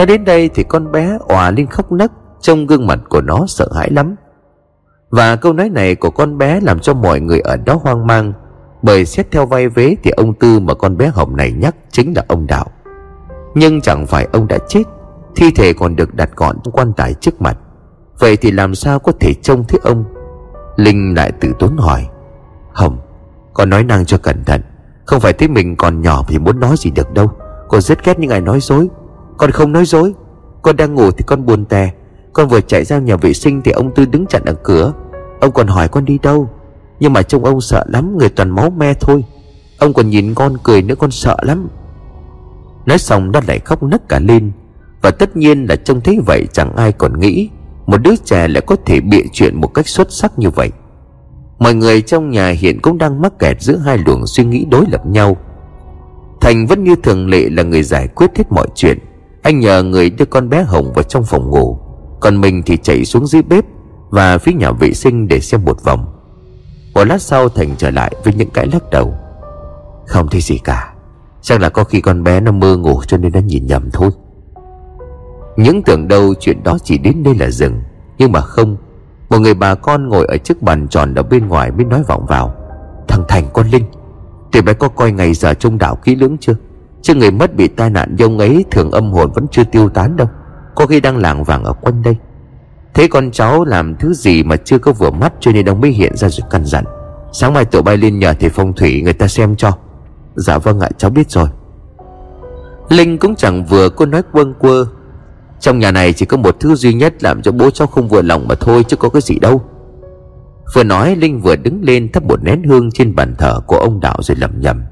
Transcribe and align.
Nói 0.00 0.06
đến 0.06 0.24
đây 0.24 0.50
thì 0.54 0.62
con 0.62 0.92
bé 0.92 1.18
òa 1.28 1.50
lên 1.50 1.66
khóc 1.66 1.92
nấc 1.92 2.12
Trong 2.40 2.66
gương 2.66 2.86
mặt 2.86 2.98
của 3.08 3.20
nó 3.20 3.44
sợ 3.48 3.68
hãi 3.74 3.90
lắm. 3.90 4.16
Và 5.10 5.36
câu 5.36 5.52
nói 5.52 5.68
này 5.68 5.94
của 5.94 6.10
con 6.10 6.38
bé 6.38 6.60
Làm 6.60 6.78
cho 6.78 6.94
mọi 6.94 7.20
người 7.20 7.40
ở 7.40 7.56
đó 7.56 7.80
hoang 7.82 8.06
mang, 8.06 8.32
Bởi 8.82 9.04
xét 9.04 9.30
theo 9.30 9.46
vai 9.46 9.68
vế 9.68 9.96
Thì 10.02 10.10
ông 10.10 10.34
Tư 10.34 10.60
mà 10.60 10.74
con 10.74 10.96
bé 10.96 11.06
Hồng 11.06 11.36
này 11.36 11.52
nhắc 11.52 11.74
Chính 11.90 12.12
là 12.16 12.24
ông 12.28 12.46
Đạo. 12.46 12.66
Nhưng 13.54 13.80
chẳng 13.80 14.06
phải 14.06 14.28
ông 14.32 14.48
đã 14.48 14.58
chết, 14.68 14.82
Thi 15.36 15.50
thể 15.50 15.72
còn 15.72 15.96
được 15.96 16.14
đặt 16.14 16.30
gọn 16.36 16.56
trong 16.64 16.74
quan 16.74 16.92
tài 16.92 17.14
trước 17.14 17.42
mặt. 17.42 17.58
Vậy 18.18 18.36
thì 18.36 18.50
làm 18.50 18.74
sao 18.74 18.98
có 18.98 19.12
thể 19.20 19.34
trông 19.34 19.64
thấy 19.68 19.80
ông? 19.82 20.04
Linh 20.76 21.14
lại 21.16 21.32
tự 21.32 21.52
tốn 21.58 21.76
hỏi. 21.76 22.08
Hồng, 22.72 22.98
Con 23.54 23.70
nói 23.70 23.84
năng 23.84 24.04
cho 24.04 24.18
cẩn 24.18 24.44
thận, 24.44 24.62
Không 25.04 25.20
phải 25.20 25.32
thấy 25.32 25.48
mình 25.48 25.76
còn 25.76 26.02
nhỏ 26.02 26.24
thì 26.28 26.38
muốn 26.38 26.60
nói 26.60 26.74
gì 26.78 26.90
được 26.90 27.12
đâu. 27.12 27.30
Con 27.68 27.80
rất 27.80 28.04
ghét 28.04 28.18
những 28.18 28.30
ai 28.30 28.40
nói 28.40 28.58
dối. 28.60 28.88
Con 29.40 29.50
không 29.50 29.72
nói 29.72 29.84
dối. 29.84 30.14
Con 30.62 30.76
đang 30.76 30.94
ngủ 30.94 31.10
thì 31.10 31.24
con 31.26 31.46
buồn 31.46 31.64
tè. 31.64 31.90
Con 32.32 32.48
vừa 32.48 32.60
chạy 32.60 32.84
ra 32.84 32.98
nhà 32.98 33.16
vệ 33.16 33.32
sinh 33.32 33.62
thì 33.62 33.70
ông 33.70 33.94
Tư 33.94 34.04
đứng 34.06 34.26
chặn 34.26 34.42
ở 34.44 34.54
cửa. 34.54 34.92
Ông 35.40 35.52
còn 35.52 35.66
hỏi 35.66 35.88
con 35.88 36.04
đi 36.04 36.18
đâu. 36.22 36.50
Nhưng 37.00 37.12
mà 37.12 37.22
trông 37.22 37.44
ông 37.44 37.60
sợ 37.60 37.84
lắm, 37.88 38.18
Người 38.18 38.28
toàn 38.28 38.50
máu 38.50 38.70
me 38.70 38.94
thôi. 38.94 39.24
Ông 39.78 39.92
còn 39.92 40.10
nhìn 40.10 40.34
con 40.34 40.56
cười 40.62 40.82
nữa, 40.82 40.94
con 40.94 41.10
sợ 41.10 41.36
lắm. 41.42 41.68
Nói 42.86 42.98
xong, 42.98 43.32
nó 43.32 43.40
lại 43.46 43.58
khóc 43.58 43.82
nấc 43.82 44.08
cả 44.08 44.18
lên. 44.18 44.52
Và 45.02 45.10
tất 45.10 45.36
nhiên 45.36 45.66
là 45.68 45.76
trông 45.76 46.00
thấy 46.00 46.18
vậy, 46.26 46.46
chẳng 46.52 46.76
ai 46.76 46.92
còn 46.92 47.20
nghĩ 47.20 47.50
Một 47.86 47.98
đứa 48.02 48.16
trẻ 48.24 48.48
lại 48.48 48.60
có 48.66 48.76
thể 48.86 49.00
bịa 49.00 49.22
chuyện 49.32 49.60
một 49.60 49.68
cách 49.74 49.88
xuất 49.88 50.12
sắc 50.12 50.38
như 50.38 50.50
vậy. 50.50 50.70
Mọi 51.58 51.74
người 51.74 52.02
trong 52.02 52.30
nhà 52.30 52.48
hiện 52.48 52.80
cũng 52.80 52.98
đang 52.98 53.22
mắc 53.22 53.38
kẹt 53.38 53.62
giữa 53.62 53.76
hai 53.76 53.98
luồng 54.06 54.26
suy 54.26 54.44
nghĩ 54.44 54.66
đối 54.70 54.84
lập 54.90 55.06
nhau. 55.06 55.36
Thành 56.40 56.66
vẫn 56.66 56.84
như 56.84 56.96
thường 56.96 57.28
lệ 57.28 57.48
là 57.50 57.62
người 57.62 57.82
giải 57.82 58.08
quyết 58.08 58.36
hết 58.36 58.52
mọi 58.52 58.66
chuyện. 58.74 58.98
Anh 59.42 59.60
nhờ 59.60 59.82
người 59.82 60.10
đưa 60.10 60.24
con 60.24 60.48
bé 60.48 60.62
Hồng 60.62 60.92
vào 60.94 61.02
trong 61.02 61.24
phòng 61.24 61.50
ngủ. 61.50 61.78
Còn 62.20 62.40
mình 62.40 62.62
thì 62.66 62.76
chạy 62.76 63.04
xuống 63.04 63.26
dưới 63.26 63.42
bếp 63.42 63.64
Và 64.10 64.38
phía 64.38 64.52
nhà 64.52 64.70
vệ 64.70 64.92
sinh 64.92 65.28
để 65.28 65.40
xem 65.40 65.64
một 65.64 65.84
vòng. 65.84 66.06
Một 66.94 67.04
lát 67.04 67.22
sau 67.22 67.48
Thành 67.48 67.68
trở 67.78 67.90
lại 67.90 68.12
với 68.24 68.34
những 68.34 68.50
cái 68.50 68.66
lắc 68.72 68.90
đầu. 68.90 69.14
Không 70.06 70.28
thấy 70.28 70.40
gì 70.40 70.58
cả. 70.58 70.94
Chắc 71.42 71.60
là 71.60 71.68
có 71.68 71.84
khi 71.84 72.00
con 72.00 72.24
bé 72.24 72.40
nó 72.40 72.52
mơ 72.52 72.76
ngủ 72.76 73.02
cho 73.06 73.16
nên 73.16 73.32
nó 73.32 73.40
nhìn 73.40 73.66
nhầm 73.66 73.90
thôi. 73.92 74.10
Những 75.56 75.82
tưởng 75.82 76.08
đâu 76.08 76.34
chuyện 76.40 76.62
đó 76.62 76.78
chỉ 76.84 76.98
đến 76.98 77.22
đây 77.22 77.34
là 77.34 77.50
dừng. 77.50 77.82
Nhưng 78.18 78.32
mà 78.32 78.40
không, 78.40 78.76
Một 79.30 79.38
người 79.38 79.54
bà 79.54 79.74
con 79.74 80.08
ngồi 80.08 80.26
ở 80.26 80.36
chiếc 80.36 80.62
bàn 80.62 80.88
tròn 80.88 81.14
ở 81.14 81.22
bên 81.22 81.48
ngoài 81.48 81.70
mới 81.70 81.84
nói 81.84 82.02
vọng 82.08 82.26
vào. 82.26 82.54
Thằng 83.08 83.24
Thành 83.28 83.44
con 83.52 83.66
Linh, 83.68 83.84
Thì 84.52 84.62
bé 84.62 84.72
có 84.72 84.88
coi 84.88 85.12
ngày 85.12 85.34
giờ 85.34 85.54
trông 85.54 85.78
đạo 85.78 85.96
kỹ 85.96 86.16
lưỡng 86.16 86.36
chưa? 86.40 86.54
Chứ 87.02 87.14
người 87.14 87.30
mất 87.30 87.54
bị 87.54 87.68
tai 87.68 87.90
nạn 87.90 88.16
dông 88.18 88.38
ấy 88.38 88.64
Thường 88.70 88.90
âm 88.90 89.12
hồn 89.12 89.30
vẫn 89.34 89.46
chưa 89.50 89.64
tiêu 89.64 89.88
tán 89.88 90.16
đâu. 90.16 90.28
Có 90.74 90.86
khi 90.86 91.00
đang 91.00 91.16
làng 91.16 91.44
vàng 91.44 91.64
ở 91.64 91.72
quanh 91.72 92.02
đây. 92.02 92.16
Thế 92.94 93.08
con 93.08 93.30
cháu 93.30 93.64
làm 93.64 93.96
thứ 93.96 94.14
gì 94.14 94.42
mà 94.42 94.56
chưa 94.56 94.78
có 94.78 94.92
vừa 94.92 95.10
mắt 95.10 95.32
Cho 95.40 95.52
nên 95.52 95.68
ông 95.68 95.80
mới 95.80 95.90
hiện 95.90 96.16
ra 96.16 96.28
rồi 96.28 96.48
căn 96.50 96.64
dặn. 96.64 96.84
Sáng 97.32 97.54
mai 97.54 97.64
tụi 97.64 97.82
bay 97.82 97.96
lên 97.96 98.18
nhờ 98.18 98.34
thầy 98.40 98.50
phong 98.50 98.72
thủy 98.72 99.02
người 99.04 99.12
ta 99.12 99.28
xem 99.28 99.56
cho. 99.56 99.72
Dạ 100.34 100.58
vâng 100.58 100.80
ạ, 100.80 100.88
cháu 100.98 101.10
biết 101.10 101.30
rồi. 101.30 101.48
Linh 102.88 103.18
cũng 103.18 103.36
chẳng 103.36 103.64
vừa 103.64 103.88
cô 103.88 104.06
nói 104.06 104.22
quâng 104.32 104.54
quơ. 104.54 104.86
Trong 105.60 105.78
nhà 105.78 105.90
này 105.90 106.12
chỉ 106.12 106.26
có 106.26 106.36
một 106.36 106.56
thứ 106.60 106.74
duy 106.74 106.94
nhất 106.94 107.22
Làm 107.22 107.42
cho 107.42 107.52
bố 107.52 107.70
cháu 107.70 107.86
không 107.86 108.08
vừa 108.08 108.22
lòng 108.22 108.48
mà 108.48 108.54
thôi 108.54 108.84
Chứ 108.88 108.96
có 108.96 109.08
cái 109.08 109.22
gì 109.22 109.38
đâu. 109.38 109.62
Vừa 110.74 110.84
nói, 110.84 111.16
Linh 111.16 111.40
vừa 111.40 111.56
đứng 111.56 111.84
lên 111.84 112.12
thắp 112.12 112.22
một 112.22 112.44
nén 112.44 112.62
hương 112.62 112.90
Trên 112.90 113.14
bàn 113.14 113.34
thờ 113.38 113.60
của 113.66 113.76
ông 113.76 114.00
đạo 114.00 114.16
rồi 114.20 114.36
lầm 114.36 114.60
nhầm 114.60 114.82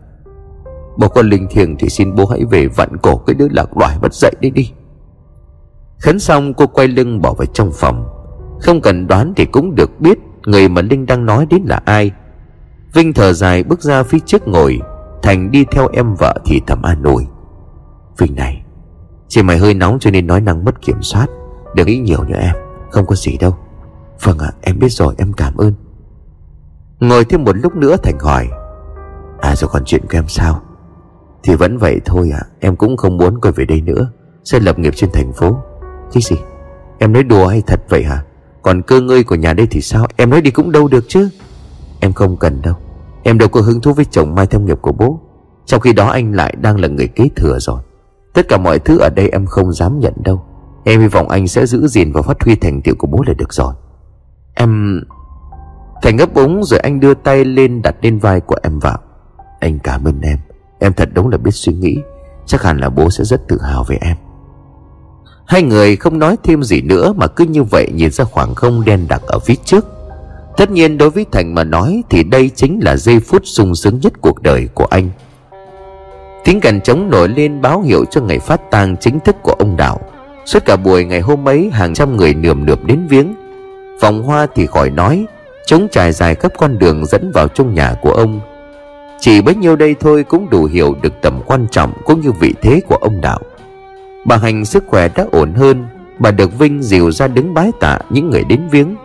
Bố 0.98 1.08
con 1.08 1.28
linh 1.28 1.46
thiêng 1.50 1.76
thì 1.78 1.88
xin 1.88 2.14
bố 2.14 2.26
hãy 2.26 2.44
về 2.44 2.66
vặn 2.66 2.96
cổ 3.02 3.16
cái 3.16 3.34
đứa 3.34 3.48
lạc 3.50 3.76
loài 3.76 3.98
bắt 4.02 4.14
dậy 4.14 4.32
đi 4.40 4.50
đi. 4.50 4.72
Khấn 5.98 6.18
xong, 6.18 6.54
cô 6.54 6.66
quay 6.66 6.88
lưng 6.88 7.22
bỏ 7.22 7.34
vào 7.34 7.46
trong 7.46 7.72
phòng. 7.74 8.08
Không 8.60 8.80
cần 8.80 9.06
đoán 9.06 9.32
thì 9.36 9.44
cũng 9.44 9.74
được 9.74 10.00
biết 10.00 10.18
Người 10.46 10.68
mà 10.68 10.82
Linh 10.82 11.06
đang 11.06 11.26
nói 11.26 11.46
đến 11.50 11.62
là 11.66 11.80
ai. 11.84 12.10
Vinh 12.94 13.12
thở 13.12 13.32
dài 13.32 13.62
bước 13.62 13.80
ra 13.80 14.02
phía 14.02 14.18
trước 14.26 14.48
ngồi, 14.48 14.78
Thành 15.22 15.50
đi 15.50 15.64
theo 15.70 15.88
em 15.92 16.14
vợ 16.14 16.34
thì 16.44 16.60
thầm 16.66 16.82
an 16.82 17.02
ủi. 17.02 17.26
Vinh 18.18 18.34
này 18.34 18.62
Chị 19.28 19.42
mày 19.42 19.58
hơi 19.58 19.74
nóng 19.74 19.98
cho 19.98 20.10
nên 20.10 20.26
nói 20.26 20.40
năng 20.40 20.64
mất 20.64 20.82
kiểm 20.82 21.02
soát. 21.02 21.26
Đừng 21.74 21.86
nghĩ 21.86 21.98
nhiều 21.98 22.24
nữa 22.24 22.38
em, 22.40 22.54
Không 22.90 23.06
có 23.06 23.14
gì 23.14 23.38
đâu. 23.38 23.56
Vâng 24.22 24.38
ạ, 24.38 24.52
em 24.62 24.78
biết 24.78 24.88
rồi, 24.88 25.14
em 25.18 25.32
cảm 25.32 25.56
ơn. 25.56 25.72
Ngồi 27.00 27.24
thêm 27.24 27.44
một 27.44 27.56
lúc 27.56 27.76
nữa 27.76 27.96
Thành 28.02 28.18
hỏi. 28.18 28.48
À 29.40 29.56
rồi 29.56 29.70
còn 29.72 29.82
chuyện 29.84 30.02
của 30.02 30.18
em 30.18 30.28
sao? 30.28 30.62
Thì 31.42 31.54
vẫn 31.54 31.78
vậy 31.78 32.00
thôi 32.04 32.30
à 32.34 32.42
Em 32.60 32.76
cũng 32.76 32.96
không 32.96 33.16
muốn 33.16 33.40
quay 33.40 33.52
về 33.52 33.64
đây 33.64 33.80
nữa. 33.80 34.10
Sẽ 34.44 34.60
lập 34.60 34.78
nghiệp 34.78 34.92
trên 34.96 35.10
thành 35.12 35.32
phố. 35.32 35.58
Cái 36.12 36.22
gì? 36.22 36.36
Em 36.98 37.12
nói 37.12 37.22
đùa 37.22 37.46
hay 37.46 37.62
thật 37.66 37.80
vậy 37.88 38.04
hả? 38.04 38.22
Còn 38.62 38.82
cơ 38.82 39.00
ngơi 39.00 39.24
của 39.24 39.34
nhà 39.34 39.52
đây 39.52 39.66
thì 39.70 39.80
sao? 39.80 40.06
Em 40.16 40.30
nói 40.30 40.40
đi 40.40 40.50
cũng 40.50 40.72
đâu 40.72 40.88
được 40.88 41.04
chứ. 41.08 41.28
Em 42.00 42.12
không 42.12 42.36
cần 42.36 42.62
đâu. 42.62 42.74
Em 43.22 43.38
đâu 43.38 43.48
có 43.48 43.60
hứng 43.60 43.80
thú 43.80 43.92
với 43.92 44.04
chồng 44.04 44.34
mai 44.34 44.46
theo 44.46 44.60
nghiệp 44.60 44.78
của 44.80 44.92
bố. 44.92 45.20
Trong 45.66 45.80
khi 45.80 45.92
đó 45.92 46.08
anh 46.08 46.32
lại 46.32 46.54
đang 46.60 46.80
là 46.80 46.88
người 46.88 47.08
kế 47.08 47.28
thừa 47.36 47.58
rồi. 47.60 47.80
Tất 48.34 48.48
cả 48.48 48.58
mọi 48.58 48.78
thứ 48.78 48.98
ở 48.98 49.08
đây 49.08 49.28
em 49.28 49.46
không 49.46 49.72
dám 49.72 49.98
nhận 49.98 50.14
đâu. 50.24 50.42
Em 50.84 51.00
hy 51.00 51.06
vọng 51.06 51.28
anh 51.28 51.48
sẽ 51.48 51.66
giữ 51.66 51.86
gìn 51.86 52.12
và 52.12 52.22
phát 52.22 52.42
huy 52.42 52.54
thành 52.54 52.82
tiệu 52.82 52.94
của 52.98 53.06
bố 53.06 53.22
là 53.26 53.34
được 53.34 53.52
rồi. 53.52 53.74
Em 54.54 55.00
Thành 56.02 56.18
ấp 56.18 56.34
úng 56.34 56.64
rồi 56.64 56.80
anh 56.80 57.00
đưa 57.00 57.14
tay 57.14 57.44
lên 57.44 57.82
đặt 57.82 57.94
lên 58.02 58.18
vai 58.18 58.40
của 58.40 58.56
em 58.62 58.78
vào. 58.78 58.98
Anh 59.60 59.78
cảm 59.78 60.04
ơn 60.04 60.20
em. 60.20 60.38
Em 60.78 60.92
thật 60.92 61.08
đúng 61.12 61.28
là 61.28 61.38
biết 61.38 61.54
suy 61.54 61.72
nghĩ. 61.72 61.96
Chắc 62.46 62.62
hẳn 62.62 62.78
là 62.78 62.88
bố 62.88 63.10
sẽ 63.10 63.24
rất 63.24 63.48
tự 63.48 63.58
hào 63.62 63.84
về 63.84 63.98
em. 64.00 64.16
Hai 65.46 65.62
người 65.62 65.96
không 65.96 66.18
nói 66.18 66.36
thêm 66.44 66.62
gì 66.62 66.82
nữa 66.82 67.12
Mà 67.16 67.26
cứ 67.26 67.44
như 67.44 67.62
vậy 67.62 67.88
nhìn 67.94 68.10
ra 68.10 68.24
khoảng 68.24 68.54
không 68.54 68.84
đen 68.84 69.06
đặc 69.08 69.22
ở 69.26 69.38
phía 69.38 69.54
trước. 69.64 69.86
Tất 70.56 70.70
nhiên 70.70 70.98
đối 70.98 71.10
với 71.10 71.26
Thành 71.32 71.54
mà 71.54 71.64
nói 71.64 72.02
Thì 72.10 72.24
đây 72.24 72.50
chính 72.54 72.80
là 72.82 72.96
giây 72.96 73.20
phút 73.20 73.42
sung 73.44 73.74
sướng 73.74 74.00
nhất 74.02 74.12
cuộc 74.20 74.42
đời 74.42 74.68
của 74.74 74.86
anh. 74.90 75.10
Tiếng 76.44 76.60
cành 76.60 76.80
trống 76.80 77.10
nổi 77.10 77.28
lên 77.28 77.60
báo 77.62 77.82
hiệu 77.82 78.04
cho 78.10 78.20
ngày 78.20 78.38
phát 78.38 78.70
tang 78.70 78.96
chính 78.96 79.20
thức 79.20 79.36
của 79.42 79.52
ông 79.52 79.76
Đạo. 79.76 80.00
Suốt 80.44 80.64
cả 80.64 80.76
buổi 80.76 81.04
ngày 81.04 81.20
hôm 81.20 81.48
ấy, 81.48 81.70
hàng 81.72 81.94
trăm 81.94 82.16
người 82.16 82.34
nườm 82.34 82.66
nượp 82.66 82.84
đến 82.84 83.06
viếng. 83.08 83.34
Vòng 84.00 84.22
hoa 84.22 84.46
thì 84.54 84.66
khỏi 84.66 84.90
nói, 84.90 85.26
Trống 85.66 85.88
trải 85.90 86.12
dài 86.12 86.34
khắp 86.34 86.52
con 86.58 86.78
đường 86.78 87.06
dẫn 87.06 87.32
vào 87.32 87.48
trong 87.48 87.74
nhà 87.74 87.94
của 88.02 88.12
ông. 88.12 88.40
Chỉ 89.28 89.40
bấy 89.40 89.54
nhiêu 89.54 89.76
đây 89.76 89.96
thôi 90.00 90.24
cũng 90.28 90.50
đủ 90.50 90.64
hiểu 90.64 90.96
được 91.02 91.12
tầm 91.22 91.40
quan 91.46 91.66
trọng 91.70 91.92
cũng 92.04 92.20
như 92.20 92.32
vị 92.32 92.54
thế 92.62 92.80
của 92.88 92.96
ông 92.96 93.20
Đạo. 93.20 93.40
Bà 94.26 94.36
Hành 94.36 94.64
sức 94.64 94.84
khỏe 94.86 95.08
đã 95.08 95.26
ổn 95.32 95.54
hơn, 95.54 95.86
Bà 96.18 96.30
được 96.30 96.58
Vinh 96.58 96.82
dìu 96.82 97.10
ra 97.10 97.28
đứng 97.28 97.54
bái 97.54 97.70
tạ 97.80 97.98
những 98.10 98.30
người 98.30 98.44
đến 98.44 98.60
viếng. 98.70 98.96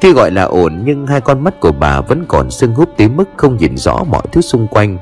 Tuy 0.00 0.12
gọi 0.12 0.30
là 0.30 0.42
ổn 0.42 0.82
nhưng 0.84 1.06
hai 1.06 1.20
con 1.20 1.44
mắt 1.44 1.60
của 1.60 1.72
bà 1.72 2.00
vẫn 2.00 2.24
còn 2.28 2.50
sưng 2.50 2.74
húp 2.74 2.88
tới 2.96 3.08
mức 3.08 3.24
không 3.36 3.56
nhìn 3.56 3.76
rõ 3.76 4.04
mọi 4.04 4.22
thứ 4.32 4.40
xung 4.40 4.66
quanh. 4.66 4.98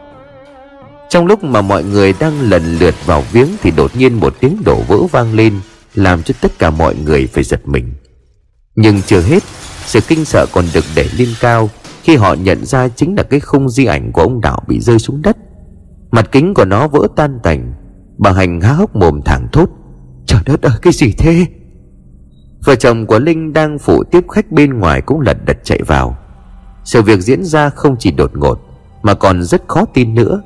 Trong 1.09 1.27
lúc 1.27 1.45
mà 1.45 1.61
mọi 1.61 1.85
người 1.85 2.15
đang 2.21 2.51
lần 2.51 2.79
lượt 2.79 2.95
vào 3.07 3.25
viếng 3.33 3.49
Thì 3.63 3.71
đột 3.71 3.97
nhiên 3.97 4.15
một 4.15 4.35
tiếng 4.41 4.63
đổ 4.65 4.83
vỡ 4.89 4.99
vang 5.13 5.35
lên, 5.35 5.61
Làm 5.95 6.23
cho 6.23 6.35
tất 6.41 6.59
cả 6.59 6.71
mọi 6.71 6.95
người 7.05 7.27
phải 7.27 7.45
giật 7.45 7.69
mình. 7.69 7.93
Nhưng 8.77 9.03
chưa 9.03 9.21
hết, 9.21 9.43
Sự 9.87 10.01
kinh 10.01 10.25
sợ 10.25 10.47
còn 10.53 10.65
được 10.75 10.85
đẩy 10.97 11.09
lên 11.19 11.29
cao. 11.41 11.71
Khi 12.09 12.17
họ 12.17 12.35
nhận 12.35 12.65
ra 12.65 12.89
chính 12.89 13.15
là 13.17 13.23
cái 13.23 13.41
khung 13.41 13.69
di 13.69 13.85
ảnh 13.85 14.13
của 14.13 14.23
ông 14.23 14.41
Đạo 14.41 14.63
bị 14.69 14.81
rơi 14.81 14.99
xuống 14.99 15.23
đất. 15.23 15.37
Mặt 16.11 16.29
kính 16.33 16.55
của 16.55 16.65
nó 16.65 16.89
vỡ 16.89 17.09
tan 17.17 17.39
tành, 17.43 17.73
Bà 18.19 18.33
Hành 18.33 18.61
há 18.61 18.73
hốc 18.73 18.97
mồm 18.97 19.21
thẳng 19.25 19.49
thốt, 19.53 19.71
Trời 20.27 20.41
đất 20.45 20.63
ơi, 20.63 20.73
cái 20.83 20.93
gì 20.93 21.13
thế? 21.19 21.47
Vợ 22.65 22.75
chồng 22.75 23.06
của 23.06 23.19
Linh 23.19 23.53
đang 23.53 23.79
phụ 23.79 24.05
tiếp 24.05 24.25
khách 24.29 24.53
bên 24.53 24.79
ngoài 24.79 25.00
cũng 25.00 25.21
lật 25.21 25.37
đật 25.44 25.56
chạy 25.65 25.82
vào. 25.87 26.17
Sự 26.85 27.03
việc 27.03 27.21
diễn 27.21 27.44
ra 27.44 27.71
không 27.71 27.97
chỉ 27.99 28.11
đột 28.11 28.37
ngột, 28.37 28.61
Mà 29.03 29.15
còn 29.15 29.43
rất 29.43 29.62
khó 29.69 29.85
tin 29.94 30.15
nữa, 30.15 30.43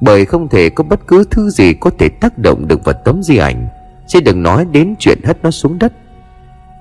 Bởi 0.00 0.24
không 0.24 0.48
thể 0.48 0.70
có 0.70 0.84
bất 0.84 1.06
cứ 1.06 1.24
thứ 1.30 1.50
gì 1.50 1.74
có 1.74 1.90
thể 1.98 2.08
tác 2.08 2.38
động 2.38 2.68
được 2.68 2.84
vào 2.84 2.94
tấm 3.04 3.22
di 3.22 3.36
ảnh, 3.36 3.68
Chứ 4.08 4.20
đừng 4.20 4.42
nói 4.42 4.66
đến 4.72 4.94
chuyện 4.98 5.18
hất 5.24 5.42
nó 5.42 5.50
xuống 5.50 5.78
đất. 5.78 5.92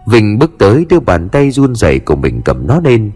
Vinh 0.07 0.39
bước 0.39 0.51
tới 0.59 0.85
đưa 0.89 0.99
bàn 0.99 1.29
tay 1.29 1.51
run 1.51 1.75
rẩy 1.75 1.99
của 1.99 2.15
mình 2.15 2.41
cầm 2.45 2.67
nó 2.67 2.79
lên 2.79 3.11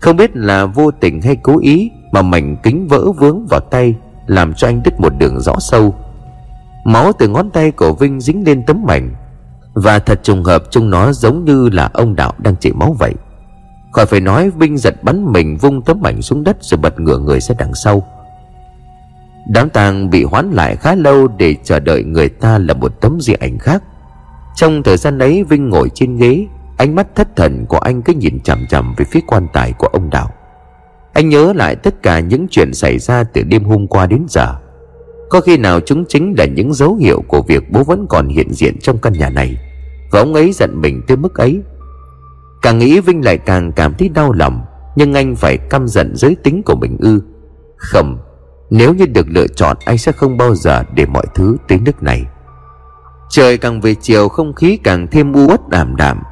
không 0.00 0.16
biết 0.16 0.36
là 0.36 0.66
vô 0.66 0.90
tình 0.90 1.22
hay 1.22 1.36
cố 1.36 1.58
ý 1.60 1.90
Mà 2.12 2.22
mảnh 2.22 2.56
kính 2.62 2.88
vỡ 2.88 3.12
vướng 3.12 3.46
vào 3.46 3.60
tay, 3.60 3.94
Làm 4.26 4.54
cho 4.54 4.68
anh 4.68 4.82
đứt 4.82 5.00
một 5.00 5.12
đường 5.18 5.40
rõ 5.40 5.54
sâu. 5.58 5.94
Máu 6.84 7.12
từ 7.18 7.28
ngón 7.28 7.50
tay 7.50 7.70
của 7.70 7.92
Vinh 7.92 8.20
dính 8.20 8.46
lên 8.46 8.62
tấm 8.66 8.84
mảnh. 8.86 9.14
Và 9.74 9.98
thật 9.98 10.20
trùng 10.22 10.44
hợp 10.44 10.62
trông 10.70 10.90
nó 10.90 11.12
giống 11.12 11.44
như 11.44 11.68
là 11.68 11.90
ông 11.92 12.16
đạo 12.16 12.32
đang 12.38 12.56
chảy 12.56 12.72
máu 12.72 12.96
vậy. 12.98 13.14
Khỏi 13.92 14.06
phải 14.06 14.20
nói 14.20 14.50
Vinh 14.50 14.78
giật 14.78 15.02
bắn 15.02 15.32
mình 15.32 15.56
vung 15.56 15.82
tấm 15.82 16.00
mảnh 16.00 16.22
xuống 16.22 16.44
đất 16.44 16.56
Rồi 16.60 16.78
bật 16.78 17.00
ngửa 17.00 17.18
người 17.18 17.40
ra 17.40 17.54
đằng 17.58 17.74
sau. 17.74 18.02
Đám 19.48 19.70
tang 19.70 20.10
bị 20.10 20.24
hoãn 20.24 20.50
lại 20.50 20.76
khá 20.76 20.94
lâu 20.94 21.28
Để 21.28 21.54
chờ 21.64 21.78
đợi 21.78 22.04
người 22.04 22.28
ta 22.28 22.58
là 22.58 22.74
một 22.74 23.00
tấm 23.00 23.20
di 23.20 23.32
ảnh 23.32 23.58
khác. 23.58 23.82
Trong 24.56 24.82
thời 24.82 24.96
gian 24.96 25.18
ấy, 25.18 25.44
Vinh 25.44 25.68
ngồi 25.68 25.90
trên 25.94 26.16
ghế 26.16 26.46
Ánh 26.78 26.94
mắt 26.94 27.06
thất 27.14 27.36
thần 27.36 27.66
của 27.68 27.78
anh 27.78 28.02
cứ 28.02 28.12
nhìn 28.12 28.40
chằm 28.40 28.66
chằm 28.70 28.94
Về 28.96 29.04
phía 29.10 29.20
quan 29.26 29.46
tài 29.52 29.72
của 29.72 29.86
ông 29.86 30.10
Đạo 30.10 30.30
Anh 31.12 31.28
nhớ 31.28 31.52
lại 31.52 31.76
tất 31.76 32.02
cả 32.02 32.20
những 32.20 32.46
chuyện 32.50 32.74
xảy 32.74 32.98
ra 32.98 33.24
Từ 33.24 33.42
đêm 33.42 33.64
hôm 33.64 33.86
qua 33.86 34.06
đến 34.06 34.26
giờ. 34.28 34.54
Có 35.30 35.40
khi 35.40 35.56
nào 35.56 35.80
chúng 35.80 36.04
chính 36.08 36.34
là 36.38 36.44
những 36.44 36.72
dấu 36.74 36.94
hiệu 36.94 37.22
của 37.28 37.42
việc 37.42 37.70
bố 37.70 37.82
vẫn 37.82 38.06
còn 38.08 38.28
hiện 38.28 38.52
diện 38.52 38.78
trong 38.80 38.98
căn 38.98 39.12
nhà 39.12 39.30
này, 39.30 39.56
Và 40.10 40.20
ông 40.20 40.34
ấy 40.34 40.52
giận 40.52 40.80
mình 40.80 41.02
tới 41.08 41.16
mức 41.16 41.34
ấy? 41.34 41.62
Càng 42.62 42.78
nghĩ 42.78 43.00
Vinh 43.00 43.24
lại 43.24 43.38
càng 43.38 43.72
cảm 43.72 43.94
thấy 43.94 44.08
đau 44.08 44.32
lòng, 44.32 44.64
Nhưng 44.96 45.14
anh 45.14 45.36
phải 45.36 45.56
căm 45.56 45.88
giận 45.88 46.12
giới 46.16 46.36
tính 46.42 46.62
của 46.62 46.74
mình 46.74 46.96
ư. 47.00 47.22
Không, 47.76 48.18
Nếu 48.70 48.94
như 48.94 49.06
được 49.06 49.26
lựa 49.28 49.46
chọn, 49.46 49.76
anh 49.84 49.98
sẽ 49.98 50.12
không 50.12 50.36
bao 50.36 50.54
giờ 50.54 50.82
để 50.94 51.06
mọi 51.06 51.26
thứ 51.34 51.56
tới 51.68 51.78
nước 51.78 52.02
này. 52.02 52.24
Trời 53.30 53.58
càng 53.58 53.80
về 53.80 53.94
chiều, 53.94 54.28
không 54.28 54.54
khí 54.54 54.78
càng 54.84 55.06
thêm 55.10 55.32
u 55.32 55.46
uất 55.48 55.60
ảm 55.70 55.96
đạm. 55.96 56.22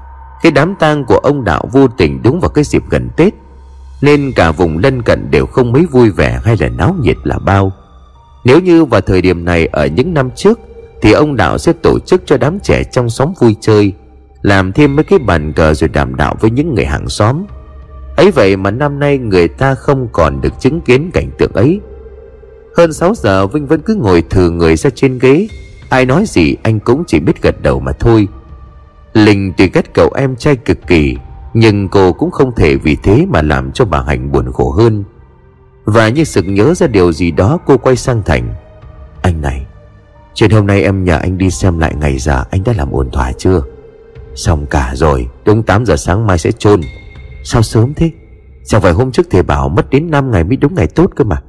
Cái 0.43 0.53
đám 0.53 0.75
tang 0.75 1.05
của 1.05 1.19
ông 1.19 1.45
đạo 1.45 1.69
vô 1.73 1.89
tình 1.89 2.23
đúng 2.23 2.41
vào 2.41 2.49
cái 2.49 2.65
dịp 2.65 2.83
gần 2.91 3.09
Tết, 3.17 3.35
Nên 4.03 4.33
cả 4.37 4.53
vùng 4.53 4.79
lân 4.79 5.03
cận 5.03 5.31
đều 5.31 5.47
không 5.47 5.73
mấy 5.73 5.87
vui 5.87 6.11
vẻ 6.11 6.41
hay 6.45 6.57
là 6.61 6.69
náo 6.69 6.97
nhiệt 7.01 7.17
là 7.25 7.39
bao. 7.39 7.73
Nếu 8.45 8.61
như 8.61 8.85
vào 8.85 9.01
thời 9.01 9.23
điểm 9.23 9.45
này 9.45 9.67
ở 9.67 9.87
những 9.87 10.15
năm 10.15 10.31
trước, 10.37 10.61
Thì 11.03 11.13
ông 11.13 11.37
đạo 11.37 11.59
sẽ 11.59 11.73
tổ 11.73 11.99
chức 11.99 12.23
cho 12.27 12.37
đám 12.37 12.61
trẻ 12.61 12.85
trong 12.85 13.11
xóm 13.11 13.33
vui 13.41 13.57
chơi, 13.61 13.93
Làm 14.43 14.73
thêm 14.73 14.97
mấy 14.97 15.05
cái 15.05 15.19
bàn 15.19 15.53
cờ 15.53 15.75
rồi 15.75 15.89
đàm 15.89 16.17
đạo 16.17 16.37
với 16.41 16.51
những 16.51 16.75
người 16.75 16.85
hàng 16.85 17.09
xóm. 17.09 17.45
Ấy 18.17 18.31
vậy 18.31 18.57
mà 18.57 18.71
năm 18.71 18.99
nay 18.99 19.19
người 19.19 19.49
ta 19.49 19.75
không 19.75 20.09
còn 20.13 20.41
được 20.41 20.61
chứng 20.61 20.81
kiến 20.81 21.11
cảnh 21.13 21.31
tượng 21.39 21.53
ấy. 21.53 21.81
Hơn 22.77 22.93
6 22.93 23.15
giờ, 23.15 23.47
Vinh 23.47 23.67
vẫn 23.67 23.81
cứ 23.81 23.95
ngồi 23.95 24.23
thừ 24.31 24.51
người 24.51 24.77
ra 24.77 24.91
trên 24.95 25.19
ghế. 25.19 25.49
Ai 25.89 26.07
nói 26.07 26.25
gì 26.27 26.57
anh 26.63 26.81
cũng 26.81 27.05
chỉ 27.07 27.21
biết 27.21 27.43
gật 27.43 27.63
đầu 27.63 27.81
mà 27.81 27.93
thôi. 27.93 28.29
Linh 29.17 29.53
tuy 29.57 29.71
ghét 29.75 29.95
cậu 29.95 30.11
em 30.17 30.37
trai 30.37 30.57
cực 30.57 30.87
kỳ, 30.87 31.17
Nhưng 31.55 31.89
cô 31.89 32.13
cũng 32.13 32.31
không 32.31 32.55
thể 32.55 32.77
vì 32.77 32.97
thế 32.97 33.27
mà 33.29 33.43
làm 33.43 33.73
cho 33.73 33.85
bà 33.85 34.03
Hạnh 34.03 34.33
buồn 34.33 34.53
khổ 34.53 34.71
hơn. 34.71 35.05
Và 35.85 36.09
như 36.09 36.25
sực 36.25 36.45
nhớ 36.49 36.75
ra 36.75 36.87
điều 36.87 37.13
gì 37.13 37.31
đó, 37.31 37.59
cô 37.67 37.77
quay 37.77 37.97
sang 37.97 38.23
Thành. 38.23 38.55
Anh 39.23 39.41
này, 39.41 39.67
Chuyện 40.35 40.51
hôm 40.51 40.67
nay 40.67 40.83
em 40.83 41.05
nhờ 41.05 41.19
anh 41.19 41.39
đi 41.39 41.51
xem 41.51 41.79
lại 41.79 41.95
ngày 41.95 42.19
già 42.19 42.45
anh 42.51 42.65
đã 42.65 42.73
làm 42.77 42.93
ổn 42.93 43.11
thỏa 43.11 43.33
chưa? 43.33 43.63
Xong 44.35 44.67
cả 44.67 44.93
rồi, 44.95 45.29
Đúng 45.45 45.63
8 45.63 45.87
giờ 45.87 45.97
sáng 45.97 46.27
mai 46.27 46.39
sẽ 46.39 46.53
chôn. 46.53 46.81
Sao 47.45 47.63
sớm 47.63 47.95
thế? 47.95 48.11
Sao 48.65 48.81
phải 48.81 48.93
hôm 48.93 49.13
trước 49.13 49.27
thầy 49.31 49.43
bảo 49.43 49.69
mất 49.69 49.91
đến 49.91 50.11
5 50.11 50.31
ngày 50.31 50.45
mới 50.45 50.57
đúng 50.57 50.75
ngày 50.75 50.87
tốt 50.87 51.11
cơ 51.17 51.25
mà. 51.25 51.43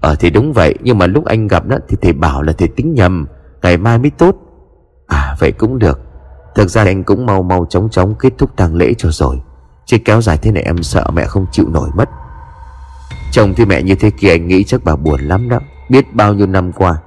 Ờ 0.00 0.14
thì 0.14 0.30
đúng 0.30 0.52
vậy, 0.52 0.74
Nhưng 0.82 0.98
mà 0.98 1.06
lúc 1.06 1.24
anh 1.24 1.46
gặp 1.46 1.66
đó 1.66 1.76
thì 1.88 1.96
thầy 2.02 2.12
bảo 2.12 2.42
là 2.42 2.52
thầy 2.52 2.68
tính 2.68 2.94
nhầm, 2.94 3.26
Ngày 3.62 3.76
mai 3.76 3.98
mới 3.98 4.10
tốt. 4.10 4.36
À 5.06 5.36
vậy 5.40 5.52
cũng 5.52 5.78
được. 5.78 6.07
Thực 6.58 6.70
ra 6.70 6.84
anh 6.84 7.04
cũng 7.04 7.26
mau 7.26 7.42
mau 7.42 7.66
chóng 7.70 7.88
chóng 7.90 8.14
kết 8.14 8.32
thúc 8.38 8.56
tang 8.56 8.74
lễ 8.74 8.94
cho 8.98 9.08
rồi. 9.12 9.40
Chứ 9.86 9.96
kéo 10.04 10.22
dài 10.22 10.38
thế 10.42 10.52
này 10.52 10.62
em 10.62 10.82
sợ 10.82 11.06
mẹ 11.14 11.24
không 11.24 11.46
chịu 11.52 11.68
nổi 11.68 11.88
mất. 11.96 12.08
Chồng 13.32 13.54
thì 13.56 13.64
mẹ 13.64 13.82
như 13.82 13.94
thế 13.94 14.10
kia 14.10 14.30
anh 14.30 14.48
nghĩ 14.48 14.64
chắc 14.64 14.84
bà 14.84 14.96
buồn 14.96 15.20
lắm 15.20 15.48
đó. 15.48 15.58
Biết 15.90 16.14
bao 16.14 16.34
nhiêu 16.34 16.46
năm 16.46 16.72
qua, 16.72 16.98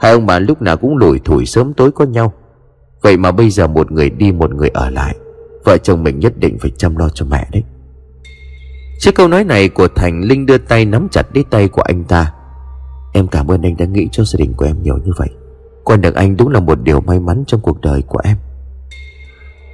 Hai 0.00 0.12
ông 0.12 0.26
bà 0.26 0.38
lúc 0.38 0.62
nào 0.62 0.76
cũng 0.76 0.96
lủi 0.96 1.18
thủi 1.18 1.46
sớm 1.46 1.72
tối 1.74 1.90
có 1.90 2.04
nhau. 2.04 2.32
Vậy 3.02 3.16
mà 3.16 3.30
bây 3.30 3.50
giờ 3.50 3.66
một 3.66 3.92
người 3.92 4.10
đi 4.10 4.32
một 4.32 4.54
người 4.54 4.68
ở 4.68 4.90
lại, 4.90 5.16
Vợ 5.64 5.78
chồng 5.78 6.02
mình 6.02 6.18
nhất 6.18 6.32
định 6.38 6.58
phải 6.60 6.70
chăm 6.76 6.96
lo 6.96 7.08
cho 7.08 7.26
mẹ 7.26 7.48
đấy. 7.52 7.62
Trước 9.00 9.14
câu 9.14 9.28
nói 9.28 9.44
này 9.44 9.68
của 9.68 9.88
Thành 9.88 10.20
Linh 10.20 10.46
đưa 10.46 10.58
tay 10.58 10.84
nắm 10.84 11.08
chặt 11.10 11.26
lấy 11.34 11.44
tay 11.50 11.68
của 11.68 11.82
anh 11.82 12.04
ta. 12.04 12.32
Em 13.12 13.28
cảm 13.28 13.50
ơn 13.50 13.62
anh 13.62 13.76
đã 13.76 13.86
nghĩ 13.86 14.08
cho 14.12 14.24
gia 14.24 14.36
đình 14.38 14.54
của 14.56 14.66
em 14.66 14.82
nhiều 14.82 14.98
như 15.04 15.12
vậy. 15.16 15.28
Quen 15.84 16.00
được 16.00 16.14
anh 16.14 16.36
đúng 16.36 16.48
là 16.48 16.60
một 16.60 16.82
điều 16.82 17.00
may 17.00 17.20
mắn 17.20 17.44
trong 17.46 17.60
cuộc 17.60 17.80
đời 17.80 18.02
của 18.02 18.20
em. 18.24 18.36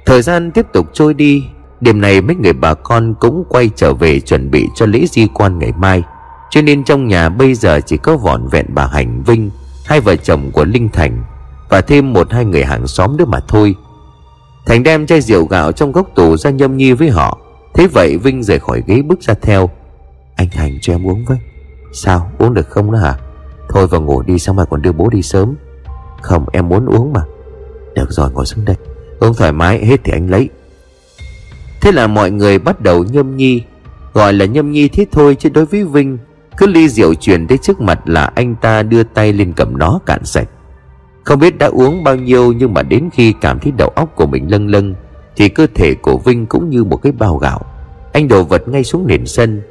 Thời 0.07 0.21
gian 0.21 0.51
tiếp 0.51 0.65
tục 0.73 0.87
trôi 0.93 1.13
đi, 1.13 1.43
Đêm 1.81 2.01
nay 2.01 2.21
mấy 2.21 2.35
người 2.35 2.53
bà 2.53 2.73
con 2.73 3.13
cũng 3.19 3.43
quay 3.49 3.69
trở 3.75 3.93
về 3.93 4.19
chuẩn 4.19 4.51
bị 4.51 4.67
cho 4.75 4.85
lễ 4.85 5.05
di 5.09 5.27
quan 5.33 5.59
ngày 5.59 5.71
mai. 5.77 6.03
Cho 6.49 6.61
nên 6.61 6.83
trong 6.83 7.07
nhà 7.07 7.29
bây 7.29 7.53
giờ 7.53 7.79
chỉ 7.85 7.97
có 7.97 8.17
vỏn 8.17 8.47
vẹn 8.47 8.65
bà 8.69 8.87
Hành 8.87 9.23
Vinh, 9.23 9.49
Hai 9.85 9.99
vợ 9.99 10.15
chồng 10.15 10.51
của 10.51 10.65
Linh 10.65 10.89
Thành 10.89 11.23
Và 11.69 11.81
thêm 11.81 12.13
một 12.13 12.31
hai 12.31 12.45
người 12.45 12.63
hàng 12.63 12.87
xóm 12.87 13.17
nữa 13.17 13.25
mà 13.25 13.39
thôi. 13.47 13.75
Thành 14.65 14.83
đem 14.83 15.05
chai 15.05 15.21
rượu 15.21 15.45
gạo 15.45 15.71
trong 15.71 15.91
góc 15.91 16.07
tủ 16.15 16.37
ra 16.37 16.49
nhâm 16.49 16.77
nhi 16.77 16.93
với 16.93 17.09
họ. 17.09 17.37
Thế 17.73 17.87
vậy 17.87 18.17
Vinh 18.17 18.43
rời 18.43 18.59
khỏi 18.59 18.83
ghế 18.87 19.01
bước 19.01 19.21
ra 19.21 19.33
theo. 19.41 19.69
Anh 20.35 20.47
Thành 20.51 20.77
cho 20.81 20.93
em 20.93 21.07
uống 21.07 21.25
với. 21.25 21.37
Sao? 21.93 22.31
Uống 22.37 22.53
được 22.53 22.69
không 22.69 22.91
đó 22.91 22.99
hả? 22.99 23.15
Thôi 23.69 23.87
vào 23.87 24.01
ngủ 24.01 24.21
đi 24.21 24.39
xong 24.39 24.55
mà 24.55 24.65
còn 24.65 24.81
đưa 24.81 24.91
bố 24.91 25.09
đi 25.09 25.21
sớm. 25.21 25.55
Không, 26.21 26.45
em 26.51 26.69
muốn 26.69 26.85
uống 26.85 27.13
mà. 27.13 27.21
Được 27.95 28.07
rồi, 28.09 28.31
ngồi 28.31 28.45
xuống 28.45 28.65
đây. 28.65 28.75
Uống 29.19 29.33
thoải 29.33 29.51
mái 29.51 29.85
hết 29.85 29.99
thì 30.03 30.11
anh 30.11 30.29
lấy. 30.29 30.49
Thế 31.81 31.91
là 31.91 32.07
mọi 32.07 32.31
người 32.31 32.59
bắt 32.59 32.81
đầu 32.81 33.03
nhâm 33.03 33.37
nhi, 33.37 33.61
Gọi 34.13 34.33
là 34.33 34.45
nhâm 34.45 34.71
nhi 34.71 34.87
thế 34.87 35.05
thôi 35.11 35.35
chứ 35.39 35.49
đối 35.49 35.65
với 35.65 35.83
Vinh, 35.83 36.17
Cứ 36.57 36.67
ly 36.67 36.89
rượu 36.89 37.13
truyền 37.13 37.47
tới 37.47 37.57
trước 37.57 37.81
mặt 37.81 37.99
là 38.05 38.31
anh 38.35 38.55
ta 38.55 38.83
đưa 38.83 39.03
tay 39.03 39.33
lên 39.33 39.53
cầm 39.53 39.77
nó 39.77 39.99
cạn 40.05 40.25
sạch. 40.25 40.47
Không 41.23 41.39
biết 41.39 41.57
đã 41.57 41.67
uống 41.67 42.03
bao 42.03 42.15
nhiêu 42.15 42.53
Nhưng 42.53 42.73
mà 42.73 42.83
đến 42.83 43.09
khi 43.13 43.33
cảm 43.41 43.59
thấy 43.59 43.71
đầu 43.77 43.89
óc 43.89 44.15
của 44.15 44.25
mình 44.25 44.51
lâng 44.51 44.67
lâng, 44.67 44.95
Thì 45.35 45.49
cơ 45.49 45.67
thể 45.75 45.93
của 45.93 46.17
Vinh 46.17 46.45
cũng 46.45 46.69
như 46.69 46.83
một 46.83 46.97
cái 46.97 47.11
bao 47.11 47.37
gạo. 47.37 47.61
Anh 48.13 48.27
đổ 48.27 48.43
vật 48.43 48.67
ngay 48.67 48.83
xuống 48.83 49.07
nền 49.07 49.25
sân. 49.25 49.61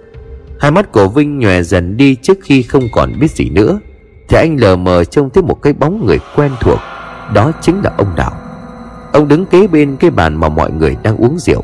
Hai 0.60 0.70
mắt 0.70 0.92
của 0.92 1.08
Vinh 1.08 1.38
nhòe 1.38 1.62
dần 1.62 1.96
đi 1.96 2.14
trước 2.22 2.38
khi 2.42 2.62
không 2.62 2.82
còn 2.92 3.12
biết 3.20 3.30
gì 3.30 3.50
nữa. 3.50 3.80
Thì 4.28 4.36
anh 4.36 4.56
lờ 4.60 4.76
mờ 4.76 5.04
trông 5.04 5.30
thấy 5.30 5.42
một 5.42 5.62
cái 5.62 5.72
bóng 5.72 6.06
người 6.06 6.18
quen 6.36 6.50
thuộc, 6.60 6.78
Đó 7.34 7.52
chính 7.62 7.80
là 7.84 7.92
ông 7.96 8.12
Đạo. 8.16 8.32
Ông 9.16 9.28
đứng 9.28 9.46
kế 9.46 9.66
bên 9.66 9.96
cái 9.96 10.10
bàn 10.10 10.34
mà 10.34 10.48
mọi 10.48 10.70
người 10.70 10.96
đang 11.02 11.16
uống 11.16 11.38
rượu. 11.38 11.62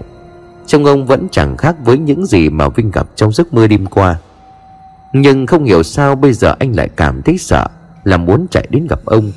Trông 0.66 0.84
ông 0.84 1.06
vẫn 1.06 1.28
chẳng 1.30 1.56
khác 1.56 1.76
với 1.84 1.98
những 1.98 2.26
gì 2.26 2.48
mà 2.48 2.68
Vinh 2.68 2.90
gặp 2.90 3.06
trong 3.16 3.32
giấc 3.32 3.54
mơ 3.54 3.66
đêm 3.66 3.86
qua. 3.86 4.16
Nhưng 5.12 5.46
không 5.46 5.64
hiểu 5.64 5.82
sao 5.82 6.14
bây 6.14 6.32
giờ 6.32 6.54
anh 6.58 6.76
lại 6.76 6.88
cảm 6.96 7.22
thấy 7.22 7.38
sợ 7.38 7.66
Là 8.04 8.16
muốn 8.16 8.46
chạy 8.50 8.66
đến 8.70 8.86
gặp 8.86 9.04
ông. 9.04 9.32